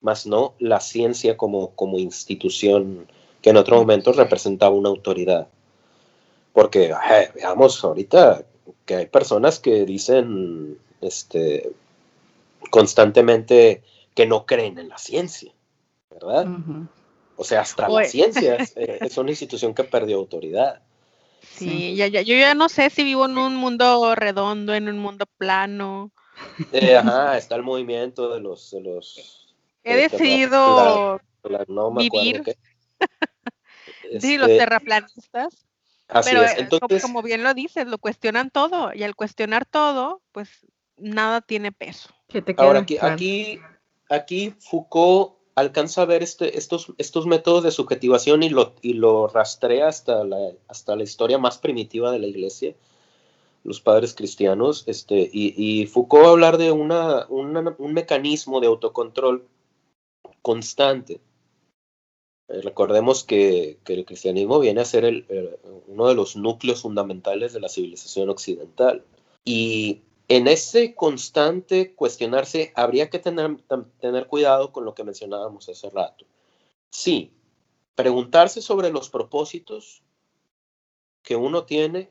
más 0.00 0.26
no 0.26 0.54
la 0.58 0.80
ciencia 0.80 1.36
como, 1.36 1.74
como 1.74 1.98
institución 1.98 3.06
que 3.40 3.50
en 3.50 3.56
otro 3.56 3.76
momento 3.76 4.12
representaba 4.12 4.74
una 4.74 4.88
autoridad. 4.88 5.48
Porque, 6.52 6.94
veamos, 7.34 7.82
ahorita 7.84 8.44
que 8.86 8.96
hay 8.96 9.06
personas 9.06 9.58
que 9.58 9.84
dicen, 9.84 10.78
este, 11.00 11.72
constantemente 12.70 13.82
que 14.14 14.26
no 14.26 14.46
creen 14.46 14.78
en 14.78 14.88
la 14.88 14.98
ciencia, 14.98 15.52
¿verdad? 16.10 16.46
O 17.36 17.44
sea, 17.44 17.62
hasta 17.62 17.88
la 17.88 18.04
ciencia 18.04 18.56
eh, 18.76 18.98
es, 19.00 19.18
una 19.18 19.30
institución 19.30 19.74
que 19.74 19.84
perdió 19.84 20.16
autoridad. 20.16 20.82
Sí, 21.44 21.94
Ya, 21.96 22.06
ya, 22.06 22.22
yo 22.22 22.34
ya 22.34 22.54
no 22.54 22.68
sé 22.68 22.90
si 22.90 23.04
vivo 23.04 23.26
en 23.26 23.38
un 23.38 23.56
mundo 23.56 24.14
redondo, 24.14 24.74
en 24.74 24.88
un 24.88 24.98
mundo 24.98 25.26
plano. 25.38 26.12
Eh, 26.72 26.96
ajá, 26.96 27.36
está 27.36 27.56
el 27.56 27.62
movimiento 27.62 28.32
de 28.34 28.40
los... 28.40 28.70
De 28.70 28.80
los 28.80 29.44
He 29.84 29.96
decidido 29.96 31.20
vivir. 31.96 32.42
sí, 34.20 34.38
los 34.38 34.48
este, 34.48 34.58
terraplanistas. 34.58 35.66
Así 36.08 36.30
pero 36.30 36.42
es. 36.42 36.58
Entonces, 36.58 37.02
como 37.02 37.22
bien 37.22 37.42
lo 37.42 37.52
dices, 37.52 37.86
lo 37.86 37.98
cuestionan 37.98 38.50
todo 38.50 38.92
y 38.94 39.02
al 39.02 39.14
cuestionar 39.14 39.66
todo, 39.66 40.22
pues 40.32 40.66
nada 40.96 41.42
tiene 41.42 41.70
peso. 41.70 42.08
Ahora, 42.56 42.80
aquí, 42.80 42.98
aquí, 43.00 43.60
aquí 44.08 44.54
Foucault 44.58 45.43
alcanza 45.54 46.02
a 46.02 46.06
ver 46.06 46.22
este, 46.22 46.58
estos, 46.58 47.26
métodos 47.26 47.62
de 47.62 47.70
subjetivación 47.70 48.42
y 48.42 48.50
lo, 48.50 49.28
rastrea 49.28 49.88
hasta 49.88 50.24
la, 50.24 51.02
historia 51.02 51.38
más 51.38 51.58
primitiva 51.58 52.10
de 52.10 52.18
la 52.18 52.26
iglesia, 52.26 52.74
los 53.62 53.80
padres 53.80 54.14
cristianos, 54.14 54.84
este, 54.86 55.30
y, 55.32 55.86
Foucault 55.86 56.24
va 56.24 56.28
a 56.28 56.32
hablar 56.32 56.58
de 56.58 56.72
un 56.72 57.92
mecanismo 57.92 58.60
de 58.60 58.66
autocontrol 58.66 59.46
constante. 60.42 61.20
Eh, 62.48 62.60
recordemos 62.60 63.24
que, 63.24 63.78
el 63.86 64.04
cristianismo 64.04 64.58
viene 64.60 64.82
a 64.82 64.84
ser 64.84 65.24
uno 65.86 66.08
de 66.08 66.14
los 66.14 66.36
núcleos 66.36 66.82
fundamentales 66.82 67.52
de 67.52 67.60
la 67.60 67.68
civilización 67.68 68.28
occidental. 68.28 69.02
Y 69.44 70.02
en 70.28 70.48
ese 70.48 70.94
constante 70.94 71.94
cuestionarse, 71.94 72.72
habría 72.74 73.10
que 73.10 73.18
tener, 73.18 73.56
tener 74.00 74.26
cuidado 74.26 74.72
con 74.72 74.84
lo 74.84 74.94
que 74.94 75.04
mencionábamos 75.04 75.68
hace 75.68 75.90
rato. 75.90 76.24
Sí, 76.90 77.32
preguntarse 77.94 78.62
sobre 78.62 78.90
los 78.90 79.10
propósitos 79.10 80.02
que 81.22 81.36
uno 81.36 81.64
tiene 81.64 82.10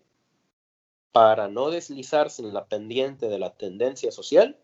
para 1.11 1.47
no 1.47 1.69
deslizarse 1.69 2.41
en 2.41 2.53
la 2.53 2.65
pendiente 2.65 3.27
de 3.27 3.39
la 3.39 3.53
tendencia 3.53 4.11
social 4.11 4.57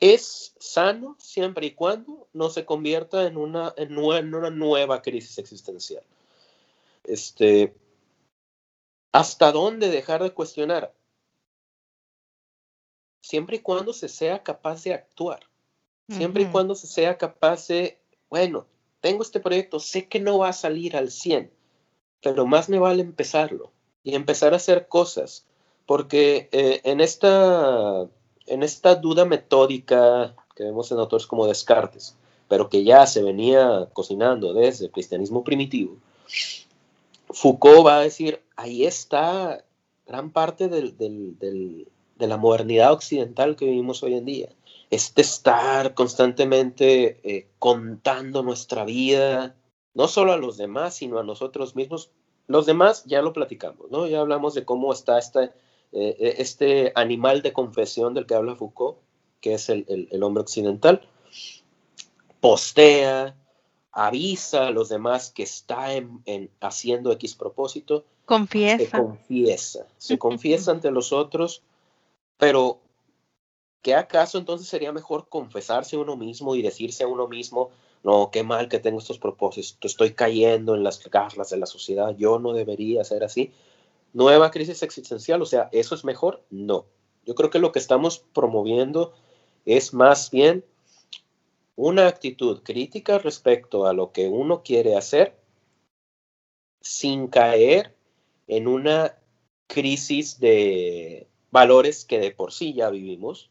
es 0.00 0.54
sano 0.58 1.16
siempre 1.18 1.66
y 1.66 1.70
cuando 1.72 2.28
no 2.32 2.50
se 2.50 2.64
convierta 2.64 3.26
en 3.26 3.36
una, 3.36 3.74
en 3.76 3.98
una 3.98 4.50
nueva 4.50 5.02
crisis 5.02 5.38
existencial. 5.38 6.04
Este, 7.04 7.74
¿Hasta 9.12 9.50
dónde 9.50 9.88
dejar 9.88 10.22
de 10.22 10.32
cuestionar? 10.32 10.94
Siempre 13.28 13.56
y 13.56 13.58
cuando 13.58 13.92
se 13.92 14.08
sea 14.08 14.42
capaz 14.42 14.84
de 14.84 14.94
actuar, 14.94 15.40
siempre 16.08 16.44
y 16.44 16.46
cuando 16.46 16.74
se 16.74 16.86
sea 16.86 17.18
capaz 17.18 17.68
de, 17.68 17.98
bueno, 18.30 18.64
tengo 19.02 19.22
este 19.22 19.38
proyecto, 19.38 19.80
sé 19.80 20.08
que 20.08 20.18
no 20.18 20.38
va 20.38 20.48
a 20.48 20.54
salir 20.54 20.96
al 20.96 21.10
100, 21.10 21.50
pero 22.22 22.46
más 22.46 22.70
me 22.70 22.78
vale 22.78 23.02
empezarlo 23.02 23.70
y 24.02 24.14
empezar 24.14 24.54
a 24.54 24.56
hacer 24.56 24.88
cosas, 24.88 25.44
porque 25.84 26.48
eh, 26.52 26.80
en, 26.84 27.02
esta, 27.02 28.08
en 28.46 28.62
esta 28.62 28.94
duda 28.94 29.26
metódica 29.26 30.34
que 30.56 30.64
vemos 30.64 30.90
en 30.90 30.98
autores 30.98 31.26
como 31.26 31.46
Descartes, 31.46 32.16
pero 32.48 32.70
que 32.70 32.82
ya 32.82 33.06
se 33.06 33.22
venía 33.22 33.90
cocinando 33.92 34.54
desde 34.54 34.86
el 34.86 34.90
cristianismo 34.90 35.44
primitivo, 35.44 35.98
Foucault 37.28 37.86
va 37.86 37.98
a 37.98 38.02
decir, 38.04 38.40
ahí 38.56 38.86
está 38.86 39.62
gran 40.06 40.30
parte 40.30 40.68
del, 40.68 40.96
de 42.18 42.26
la 42.26 42.36
modernidad 42.36 42.92
occidental 42.92 43.56
que 43.56 43.66
vivimos 43.66 44.02
hoy 44.02 44.14
en 44.14 44.24
día. 44.24 44.48
Este 44.90 45.22
estar 45.22 45.94
constantemente 45.94 47.20
eh, 47.22 47.48
contando 47.58 48.42
nuestra 48.42 48.84
vida, 48.84 49.54
no 49.94 50.08
solo 50.08 50.32
a 50.32 50.36
los 50.36 50.56
demás, 50.56 50.94
sino 50.94 51.18
a 51.18 51.24
nosotros 51.24 51.76
mismos. 51.76 52.10
Los 52.46 52.66
demás 52.66 53.04
ya 53.04 53.22
lo 53.22 53.32
platicamos, 53.32 53.90
¿no? 53.90 54.06
Ya 54.06 54.20
hablamos 54.20 54.54
de 54.54 54.64
cómo 54.64 54.92
está 54.92 55.18
este, 55.18 55.50
eh, 55.92 56.36
este 56.38 56.92
animal 56.94 57.42
de 57.42 57.52
confesión 57.52 58.14
del 58.14 58.26
que 58.26 58.34
habla 58.34 58.56
Foucault, 58.56 58.98
que 59.40 59.54
es 59.54 59.68
el, 59.68 59.86
hombre 60.22 60.42
occidental. 60.42 61.02
Postea, 62.40 63.36
avisa 63.92 64.68
a 64.68 64.70
los 64.70 64.88
demás 64.88 65.30
que 65.30 65.42
está 65.42 65.94
en, 65.94 66.50
haciendo 66.60 67.12
X 67.12 67.34
propósito. 67.34 68.04
Confiesa. 68.24 68.78
Se 68.78 68.90
confiesa. 68.90 69.86
Se 69.98 70.18
confiesa 70.18 70.70
ante 70.70 70.90
los 70.90 71.12
otros 71.12 71.62
pero, 72.38 72.80
¿qué 73.82 73.94
acaso 73.94 74.38
entonces 74.38 74.68
sería 74.68 74.92
mejor 74.92 75.28
confesarse 75.28 75.96
a 75.96 75.98
uno 75.98 76.16
mismo 76.16 76.54
y 76.54 76.62
decirse 76.62 77.04
a 77.04 77.08
uno 77.08 77.28
mismo, 77.28 77.70
no, 78.02 78.30
qué 78.30 78.42
mal 78.42 78.68
que 78.68 78.78
tengo 78.78 78.98
estos 78.98 79.18
propósitos, 79.18 79.90
estoy 79.90 80.14
cayendo 80.14 80.74
en 80.74 80.84
las 80.84 81.02
garras 81.10 81.50
de 81.50 81.58
la 81.58 81.66
sociedad, 81.66 82.16
yo 82.16 82.38
no 82.38 82.52
debería 82.52 83.04
ser 83.04 83.24
así? 83.24 83.52
Nueva 84.12 84.50
crisis 84.50 84.82
existencial, 84.82 85.42
o 85.42 85.46
sea, 85.46 85.68
¿eso 85.72 85.94
es 85.94 86.04
mejor? 86.04 86.42
No. 86.50 86.86
Yo 87.26 87.34
creo 87.34 87.50
que 87.50 87.58
lo 87.58 87.72
que 87.72 87.78
estamos 87.78 88.20
promoviendo 88.32 89.12
es 89.66 89.92
más 89.92 90.30
bien 90.30 90.64
una 91.76 92.06
actitud 92.06 92.62
crítica 92.62 93.18
respecto 93.18 93.86
a 93.86 93.92
lo 93.92 94.12
que 94.12 94.28
uno 94.28 94.62
quiere 94.62 94.96
hacer 94.96 95.36
sin 96.80 97.28
caer 97.28 97.94
en 98.46 98.66
una 98.66 99.14
crisis 99.66 100.40
de 100.40 101.28
valores 101.50 102.04
que 102.04 102.18
de 102.18 102.30
por 102.30 102.52
sí 102.52 102.74
ya 102.74 102.90
vivimos. 102.90 103.50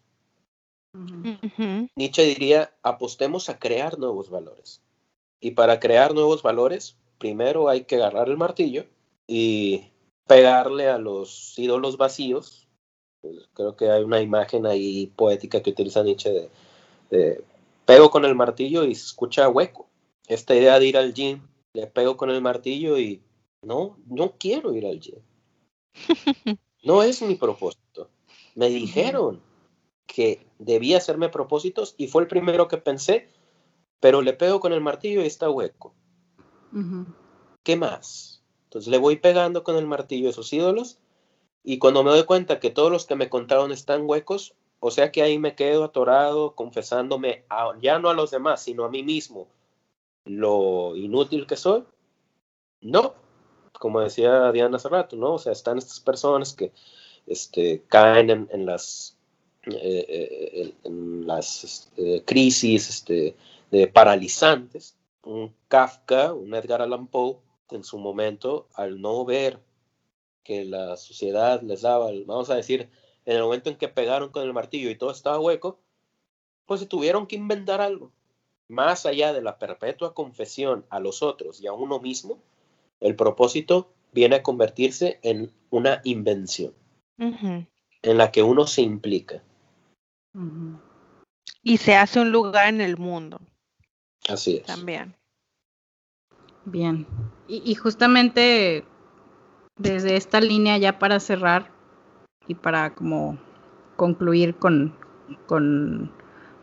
Nietzsche 1.95 2.23
diría, 2.23 2.73
apostemos 2.81 3.49
a 3.49 3.59
crear 3.59 3.99
nuevos 3.99 4.29
valores. 4.29 4.81
Y 5.39 5.51
para 5.51 5.79
crear 5.79 6.13
nuevos 6.13 6.41
valores, 6.41 6.97
primero 7.19 7.69
hay 7.69 7.83
que 7.83 7.95
agarrar 7.95 8.29
el 8.29 8.37
martillo 8.37 8.85
y 9.27 9.91
pegarle 10.25 10.87
a 10.87 10.97
los 10.97 11.57
ídolos 11.57 11.97
vacíos. 11.97 12.67
Pues, 13.21 13.47
creo 13.53 13.75
que 13.75 13.89
hay 13.89 14.03
una 14.03 14.21
imagen 14.21 14.65
ahí 14.65 15.07
poética 15.15 15.61
que 15.61 15.71
utiliza 15.71 16.03
Nietzsche 16.03 16.49
de, 17.09 17.43
pego 17.85 18.09
con 18.09 18.25
el 18.25 18.35
martillo 18.35 18.83
y 18.83 18.95
se 18.95 19.05
escucha 19.05 19.49
hueco. 19.49 19.87
Esta 20.27 20.55
idea 20.55 20.79
de 20.79 20.87
ir 20.87 20.97
al 20.97 21.13
gym, 21.13 21.41
le 21.73 21.87
pego 21.87 22.17
con 22.17 22.29
el 22.29 22.41
martillo 22.41 22.97
y 22.97 23.21
no, 23.61 23.97
no 24.07 24.33
quiero 24.37 24.73
ir 24.73 24.85
al 24.85 24.99
gym. 24.99 25.19
No 26.87 27.03
es 27.03 27.21
mi 27.21 27.35
propósito. 27.35 28.09
Me 28.55 28.69
dijeron 28.69 29.41
que 30.05 30.47
debía 30.57 30.99
hacerme 30.99 31.27
propósitos 31.27 31.95
y 31.97 32.07
fue 32.07 32.21
el 32.21 32.29
primero 32.29 32.69
que 32.69 32.77
pensé, 32.77 33.29
pero 33.99 34.21
le 34.21 34.31
pego 34.31 34.61
con 34.61 34.71
el 34.71 34.79
martillo 34.79 35.21
y 35.21 35.25
está 35.25 35.49
hueco. 35.49 35.93
¿Qué 37.63 37.75
más? 37.75 38.41
Entonces 38.63 38.89
le 38.89 38.99
voy 38.99 39.17
pegando 39.17 39.65
con 39.65 39.75
el 39.75 39.85
martillo 39.85 40.27
a 40.27 40.29
esos 40.29 40.53
ídolos 40.53 40.97
y 41.61 41.77
cuando 41.77 42.05
me 42.05 42.11
doy 42.11 42.23
cuenta 42.23 42.61
que 42.61 42.69
todos 42.69 42.89
los 42.89 43.05
que 43.05 43.17
me 43.17 43.29
contaron 43.29 43.73
están 43.73 44.03
huecos, 44.05 44.55
o 44.79 44.89
sea 44.89 45.11
que 45.11 45.21
ahí 45.21 45.39
me 45.39 45.55
quedo 45.55 45.83
atorado 45.83 46.55
confesándome 46.55 47.43
ya 47.81 47.99
no 47.99 48.09
a 48.09 48.13
los 48.13 48.31
demás, 48.31 48.63
sino 48.63 48.85
a 48.85 48.89
mí 48.89 49.03
mismo 49.03 49.49
lo 50.23 50.95
inútil 50.95 51.47
que 51.47 51.57
soy. 51.57 51.83
No, 52.79 53.13
como 53.79 54.01
decía 54.01 54.51
Diana 54.51 54.77
hace 54.77 54.89
rato, 54.89 55.15
¿no? 55.15 55.33
O 55.33 55.39
sea, 55.39 55.51
están 55.51 55.77
estas 55.77 55.99
personas 55.99 56.53
que 56.53 56.71
este, 57.25 57.83
caen 57.87 58.47
en, 58.51 58.65
las, 58.65 59.17
eh, 59.65 60.05
eh, 60.07 60.73
en 60.83 61.27
las 61.27 61.63
este, 61.63 62.23
crisis 62.23 62.89
este, 62.89 63.35
de 63.71 63.87
paralizantes. 63.87 64.95
Un 65.23 65.53
Kafka, 65.67 66.33
un 66.33 66.53
Edgar 66.55 66.81
Allan 66.81 67.07
Poe, 67.07 67.37
en 67.71 67.83
su 67.83 67.97
momento, 67.97 68.67
al 68.73 69.01
no 69.01 69.25
ver 69.25 69.59
que 70.43 70.63
la 70.63 70.95
sociedad 70.95 71.61
les 71.61 71.81
daba, 71.81 72.09
vamos 72.25 72.49
a 72.49 72.55
decir, 72.55 72.89
en 73.25 73.35
el 73.35 73.43
momento 73.43 73.69
en 73.69 73.75
que 73.75 73.89
pegaron 73.89 74.29
con 74.29 74.43
el 74.43 74.53
martillo 74.53 74.89
y 74.89 74.95
todo 74.95 75.11
estaba 75.11 75.39
hueco, 75.39 75.79
pues 76.65 76.79
se 76.79 76.85
tuvieron 76.85 77.27
que 77.27 77.35
inventar 77.35 77.81
algo. 77.81 78.13
Más 78.69 79.05
allá 79.05 79.33
de 79.33 79.41
la 79.41 79.59
perpetua 79.59 80.13
confesión 80.13 80.85
a 80.89 81.01
los 81.01 81.21
otros 81.21 81.59
y 81.61 81.67
a 81.67 81.73
uno 81.73 81.99
mismo, 81.99 82.39
el 82.99 83.15
propósito 83.15 83.93
viene 84.13 84.37
a 84.37 84.43
convertirse 84.43 85.19
en 85.21 85.51
una 85.69 86.01
invención 86.03 86.73
en 87.17 88.17
la 88.17 88.31
que 88.31 88.43
uno 88.43 88.67
se 88.67 88.81
implica. 88.81 89.43
Y 91.63 91.77
se 91.77 91.95
hace 91.95 92.19
un 92.19 92.31
lugar 92.31 92.67
en 92.69 92.81
el 92.81 92.97
mundo. 92.97 93.39
Así 94.29 94.57
es. 94.57 94.65
También. 94.65 95.15
Bien. 96.65 97.07
Y, 97.47 97.75
justamente 97.75 98.83
desde 99.77 100.15
esta 100.17 100.41
línea 100.41 100.77
ya 100.77 100.99
para 100.99 101.19
cerrar 101.19 101.71
y 102.47 102.55
para 102.55 102.93
como 102.93 103.37
concluir 103.95 104.55
con, 104.55 104.95
con 105.45 106.11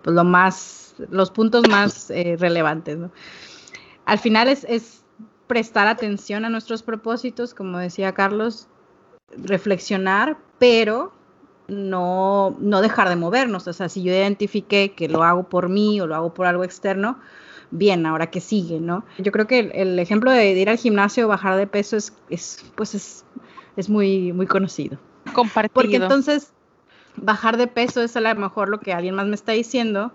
pues, 0.03 0.15
lo 0.15 0.25
más, 0.25 0.95
los 1.11 1.31
puntos 1.31 1.69
más 1.69 2.11
eh, 2.11 2.37
relevantes. 2.39 2.99
Al 4.05 4.19
final 4.19 4.49
es 4.49 5.04
prestar 5.47 5.87
atención 5.87 6.45
a 6.45 6.51
nuestros 6.51 6.83
propósitos, 6.83 7.55
como 7.55 7.79
decía 7.79 8.13
Carlos, 8.13 8.69
reflexionar, 9.37 10.39
pero 10.59 11.13
no, 11.69 12.57
no 12.61 12.81
dejar 12.81 13.09
de 13.09 13.17
movernos. 13.17 13.67
O 13.67 13.73
sea, 13.73 13.89
si 13.89 14.03
yo 14.03 14.13
identifiqué 14.13 14.93
que 14.93 15.09
lo 15.09 15.23
hago 15.23 15.49
por 15.49 15.69
mí 15.69 16.01
o 16.01 16.07
lo 16.07 16.15
hago 16.15 16.35
por 16.35 16.47
algo 16.47 16.65
externo, 16.65 17.19
bien, 17.71 18.07
ahora 18.07 18.31
que 18.31 18.41
sigue, 18.41 18.81
¿no? 18.81 19.05
Yo 19.19 19.33
creo 19.33 19.47
que 19.47 19.71
el, 19.75 19.99
ejemplo 19.99 20.31
de, 20.31 20.53
ir 20.53 20.71
al 20.71 20.79
gimnasio 20.79 21.27
o 21.27 21.29
bajar 21.29 21.57
de 21.57 21.67
peso 21.67 21.97
es, 21.97 22.15
es 22.31 22.65
pues 22.75 22.95
es, 22.95 23.25
es, 23.77 23.89
muy, 23.89 24.33
muy 24.33 24.47
conocido. 24.47 24.99
Compartido. 25.33 25.75
Porque 25.75 25.97
entonces 25.97 26.53
bajar 27.17 27.57
de 27.57 27.67
peso 27.67 28.03
es 28.03 28.17
a 28.17 28.21
lo 28.21 28.35
mejor 28.35 28.69
lo 28.69 28.81
que 28.81 28.93
alguien 28.93 29.15
más 29.15 29.27
me 29.27 29.35
está 29.35 29.53
diciendo, 29.53 30.13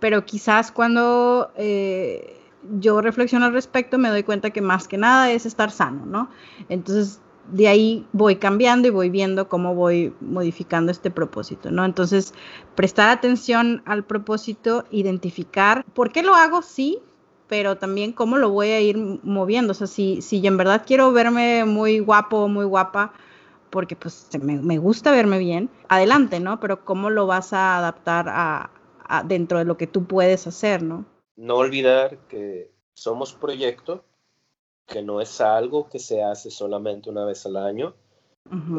pero 0.00 0.24
quizás 0.24 0.72
cuando 0.72 1.52
eh, 1.56 2.41
yo 2.78 3.00
reflexiono 3.00 3.46
al 3.46 3.52
respecto, 3.52 3.98
me 3.98 4.08
doy 4.08 4.22
cuenta 4.22 4.50
que 4.50 4.60
más 4.60 4.88
que 4.88 4.98
nada 4.98 5.30
es 5.30 5.46
estar 5.46 5.70
sano, 5.70 6.06
¿no? 6.06 6.30
Entonces, 6.68 7.20
de 7.50 7.68
ahí 7.68 8.06
voy 8.12 8.36
cambiando 8.36 8.88
y 8.88 8.90
voy 8.90 9.10
viendo 9.10 9.48
cómo 9.48 9.74
voy 9.74 10.14
modificando 10.20 10.92
este 10.92 11.10
propósito, 11.10 11.70
¿no? 11.70 11.84
Entonces, 11.84 12.34
prestar 12.74 13.10
atención 13.10 13.82
al 13.84 14.04
propósito, 14.04 14.84
identificar 14.90 15.84
por 15.92 16.12
qué 16.12 16.22
lo 16.22 16.34
hago, 16.34 16.62
sí, 16.62 17.00
pero 17.48 17.76
también 17.76 18.12
cómo 18.12 18.38
lo 18.38 18.50
voy 18.50 18.68
a 18.68 18.80
ir 18.80 18.96
moviendo. 19.22 19.72
O 19.72 19.74
sea, 19.74 19.86
si, 19.86 20.22
si 20.22 20.46
en 20.46 20.56
verdad 20.56 20.84
quiero 20.86 21.12
verme 21.12 21.64
muy 21.64 21.98
guapo, 21.98 22.48
muy 22.48 22.64
guapa, 22.64 23.12
porque 23.72 23.96
pues 23.96 24.28
me, 24.40 24.78
gusta 24.78 25.10
verme 25.10 25.38
bien, 25.38 25.70
adelante, 25.88 26.40
¿no? 26.40 26.60
Pero 26.60 26.84
cómo 26.84 27.08
lo 27.08 27.26
vas 27.26 27.54
a 27.54 27.78
adaptar 27.78 28.26
a, 28.28 28.70
dentro 29.24 29.58
de 29.58 29.64
lo 29.64 29.76
que 29.76 29.86
tú 29.86 30.04
puedes 30.04 30.46
hacer, 30.46 30.82
¿no? 30.82 31.04
No 31.36 31.56
olvidar 31.56 32.18
que 32.28 32.70
somos 32.94 33.32
proyecto, 33.32 34.04
que 34.86 35.02
no 35.02 35.20
es 35.20 35.40
algo 35.40 35.88
que 35.88 35.98
se 35.98 36.22
hace 36.22 36.50
solamente 36.50 37.10
una 37.10 37.24
vez 37.24 37.46
al 37.46 37.56
año, 37.56 37.94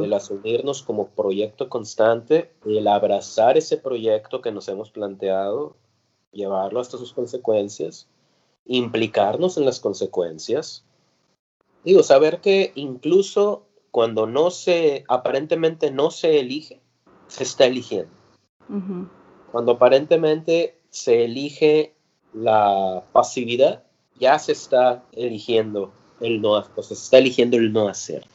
el 0.01 0.13
asumirnos 0.13 0.83
como 0.83 1.07
proyecto 1.07 1.69
constante, 1.69 2.53
el 2.65 2.87
abrazar 2.87 3.57
ese 3.57 3.77
proyecto 3.77 4.41
que 4.41 4.51
nos 4.51 4.67
hemos 4.67 4.91
planteado, 4.91 5.77
llevarlo 6.31 6.79
hasta 6.79 6.97
sus 6.97 7.13
consecuencias, 7.13 8.07
implicarnos 8.65 9.57
en 9.57 9.65
las 9.65 9.79
consecuencias. 9.79 10.85
Digo, 11.83 12.03
saber 12.03 12.41
que 12.41 12.71
incluso 12.75 13.65
cuando 13.89 14.27
no 14.27 14.51
se, 14.51 15.05
aparentemente 15.07 15.91
no 15.91 16.11
se 16.11 16.39
elige, 16.39 16.81
se 17.27 17.43
está 17.43 17.65
eligiendo. 17.65 18.11
Cuando 19.51 19.73
aparentemente 19.73 20.81
se 20.89 21.25
elige 21.25 21.92
la 22.33 23.03
pasividad, 23.11 23.83
ya 24.19 24.39
se 24.39 24.51
está 24.51 25.03
eligiendo 25.11 25.91
el 26.19 26.41
no, 26.41 26.63
pues 26.75 26.87
se 26.87 26.93
está 26.93 27.17
eligiendo 27.17 27.57
el 27.57 27.73
no 27.73 27.87
hacer. 27.87 28.25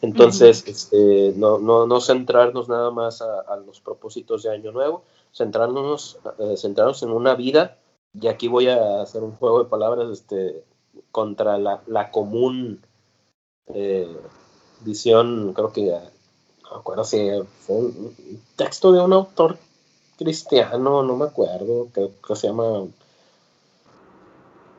Entonces, 0.00 0.64
este, 0.66 1.32
no, 1.36 1.58
no, 1.58 1.86
no, 1.86 2.00
centrarnos 2.00 2.68
nada 2.68 2.90
más 2.90 3.22
a, 3.22 3.56
los 3.64 3.80
propósitos 3.80 4.42
de 4.42 4.50
Año 4.50 4.72
Nuevo, 4.72 5.04
centrarnos, 5.32 6.18
eh, 6.38 6.56
centrarnos 6.56 7.02
en 7.04 7.10
una 7.10 7.34
vida, 7.34 7.78
y 8.12 8.26
aquí 8.26 8.48
voy 8.48 8.68
a 8.68 9.00
hacer 9.00 9.22
un 9.22 9.32
juego 9.36 9.62
de 9.62 9.70
palabras 9.70 10.10
este, 10.10 10.64
contra 11.12 11.56
la, 11.56 11.82
la 11.86 12.10
común 12.10 12.80
eh, 13.68 14.16
visión, 14.80 15.52
creo 15.54 15.72
que, 15.72 15.82
no 15.82 16.70
me 16.70 16.76
acuerdo 16.78 17.04
si 17.04 17.30
fue 17.60 17.76
un 17.76 18.14
texto 18.56 18.92
de 18.92 19.00
un 19.00 19.12
autor 19.12 19.56
cristiano, 20.18 21.02
no 21.02 21.16
me 21.16 21.26
acuerdo, 21.26 21.88
creo 21.92 22.10
que 22.26 22.36
se 22.36 22.48
llama 22.48 22.86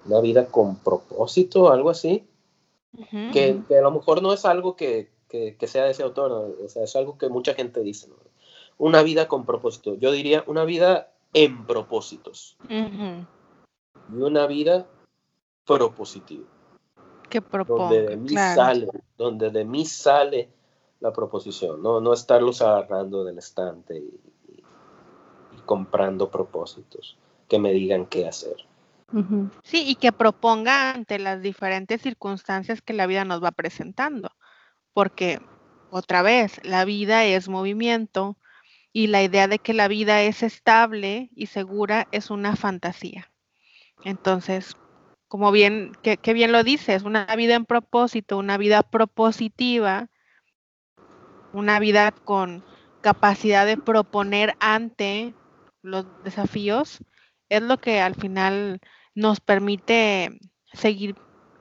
Una 0.06 0.20
vida 0.22 0.47
con 0.47 0.78
propósito, 0.78 1.72
algo 1.72 1.89
así, 1.89 2.28
que, 3.32 3.62
a 3.70 3.82
lo 3.82 3.91
mejor 3.91 4.22
no 4.22 4.34
es 4.34 4.45
algo 4.45 4.76
que, 4.76 5.12
sea 5.66 5.86
de 5.86 5.91
ese 5.91 6.04
autor, 6.04 6.56
o 6.64 6.70
sea, 6.70 6.84
es 6.84 6.95
algo 6.95 7.18
que 7.18 7.30
mucha 7.30 7.54
gente 7.54 7.82
dice, 7.82 8.10
Una 8.78 9.01
vida 9.01 9.28
con 9.28 9.45
propósito, 9.45 9.95
yo 9.95 10.12
diría 10.12 10.43
una 10.47 10.66
vida 10.66 11.12
en 11.34 11.66
propósitos. 11.66 12.58
Y 12.70 14.22
una 14.22 14.45
vida 14.47 14.88
propositiva. 15.66 16.45
Que 17.30 17.41
proponga. 17.41 17.84
Donde 17.84 18.01
de 18.08 18.18
mí 18.18 18.30
sale, 18.30 18.88
donde 19.18 19.49
de 19.49 19.66
mí 19.66 19.86
sale 19.86 20.49
la 21.04 21.12
proposición, 21.12 21.84
no, 21.84 21.99
no 21.99 22.14
estarlos 22.14 22.62
agarrando 22.62 23.26
del 23.26 23.38
estante 23.38 23.97
y, 23.97 24.20
comprando 25.66 26.30
propósitos 26.30 27.18
que 27.47 27.60
me 27.60 27.72
digan 27.72 28.06
qué 28.06 28.28
hacer. 28.28 28.58
Sí, 29.64 29.84
y 29.88 29.95
que 29.95 30.11
proponga 30.11 30.91
ante 30.91 31.20
las 31.20 31.41
diferentes 31.41 32.01
circunstancias 32.01 32.82
que 32.82 32.93
la 32.93 33.05
vida 33.05 33.26
nos 33.26 33.43
va 33.43 33.51
presentando, 33.51 34.32
porque 34.93 35.39
otra 35.91 36.24
vez, 36.24 36.59
la 36.64 36.86
vida 36.86 37.24
es 37.24 37.47
movimiento 37.47 38.38
y 38.91 39.07
la 39.07 39.22
idea 39.22 39.47
de 39.47 39.59
que 39.59 39.74
la 39.74 39.88
vida 39.88 40.24
es 40.24 40.41
estable 40.41 41.30
y 41.36 41.47
segura 41.47 42.07
es 42.11 42.32
una 42.32 42.55
fantasía. 42.55 43.32
Entonces, 44.03 44.76
como 45.28 45.51
bien, 45.51 45.91
que, 46.01 46.34
bien 46.34 46.51
lo 46.51 46.64
dices, 46.64 47.03
una 47.03 47.26
vida 47.36 47.55
en 47.55 47.66
propósito, 47.66 48.38
una 48.38 48.57
vida 48.57 48.84
propositiva, 48.84 50.09
una 51.53 51.80
vida 51.80 52.11
con 52.11 52.64
capacidad 53.01 53.66
de 53.66 53.78
proponer 53.78 54.55
ante 54.59 55.34
los 55.82 56.05
desafíos, 56.24 57.03
es 57.49 57.61
lo 57.61 57.80
que 57.80 57.99
al 57.99 58.16
final 58.16 58.80
nos 59.16 59.39
permite 59.39 60.39
seguir 60.74 61.16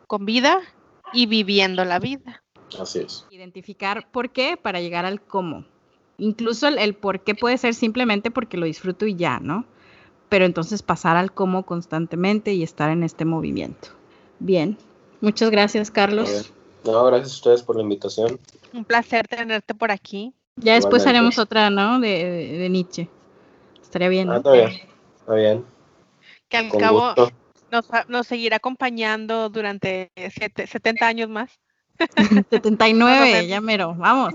con 0.06 0.24
vida 0.26 0.60
y 1.12 1.26
viviendo 1.26 1.84
la 1.84 1.98
vida. 1.98 2.42
Así 2.78 3.00
es. 3.00 3.26
Identificar 3.30 4.10
por 4.10 4.30
qué 4.30 4.56
para 4.56 4.80
llegar 4.80 5.04
al 5.04 5.20
cómo. 5.20 5.64
Incluso 6.18 6.68
el, 6.68 6.78
el 6.78 6.94
por 6.94 7.24
qué 7.24 7.34
puede 7.34 7.58
ser 7.58 7.74
simplemente 7.74 8.30
porque 8.30 8.56
lo 8.56 8.66
disfruto 8.66 9.06
y 9.06 9.16
ya, 9.16 9.40
¿no? 9.40 9.66
pero 10.32 10.46
entonces 10.46 10.82
pasar 10.82 11.18
al 11.18 11.30
cómo 11.30 11.66
constantemente 11.66 12.54
y 12.54 12.62
estar 12.62 12.88
en 12.88 13.02
este 13.02 13.26
movimiento. 13.26 13.88
Bien, 14.38 14.78
muchas 15.20 15.50
gracias 15.50 15.90
Carlos. 15.90 16.50
No, 16.86 17.04
gracias 17.04 17.32
a 17.32 17.34
ustedes 17.34 17.62
por 17.62 17.76
la 17.76 17.82
invitación. 17.82 18.40
Un 18.72 18.86
placer 18.86 19.28
tenerte 19.28 19.74
por 19.74 19.90
aquí. 19.90 20.32
Ya 20.56 20.72
después 20.72 21.06
haremos 21.06 21.38
otra, 21.38 21.68
¿no? 21.68 22.00
De, 22.00 22.66
Nietzsche. 22.70 23.10
Estaría 23.82 24.08
bien. 24.08 24.30
Ah, 24.30 24.38
está 24.38 24.52
bien. 24.52 24.70
Está 25.20 25.34
bien. 25.34 25.66
Que 26.48 26.56
al 26.56 26.70
cabo 26.78 27.14
nos, 28.08 28.26
seguirá 28.26 28.56
acompañando 28.56 29.48
durante 29.48 30.12
70 30.16 31.06
años 31.06 31.28
más. 31.28 31.58
79, 32.50 33.46
ya 33.46 33.60
mero, 33.60 33.94
vamos. 33.94 34.34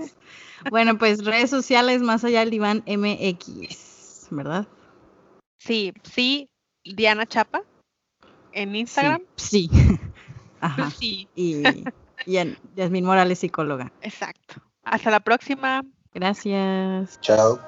Bueno, 0.70 0.98
pues 0.98 1.24
redes 1.24 1.50
sociales 1.50 2.02
más 2.02 2.24
allá 2.24 2.40
del 2.40 2.50
diván 2.50 2.82
MX, 2.86 4.28
¿verdad? 4.30 4.66
Sí, 5.58 5.92
sí, 6.02 6.50
Diana 6.84 7.26
Chapa 7.26 7.62
en 8.52 8.74
Instagram. 8.74 9.22
Sí. 9.36 9.70
Ajá. 10.60 10.90
Sí. 10.90 11.28
Y, 11.36 11.62
y 12.26 12.36
en 12.38 12.58
Yasmin 12.74 13.04
Morales, 13.04 13.38
psicóloga. 13.38 13.92
Exacto. 14.02 14.56
Hasta 14.82 15.10
la 15.10 15.20
próxima. 15.20 15.84
Gracias. 16.12 17.20
Chao. 17.20 17.60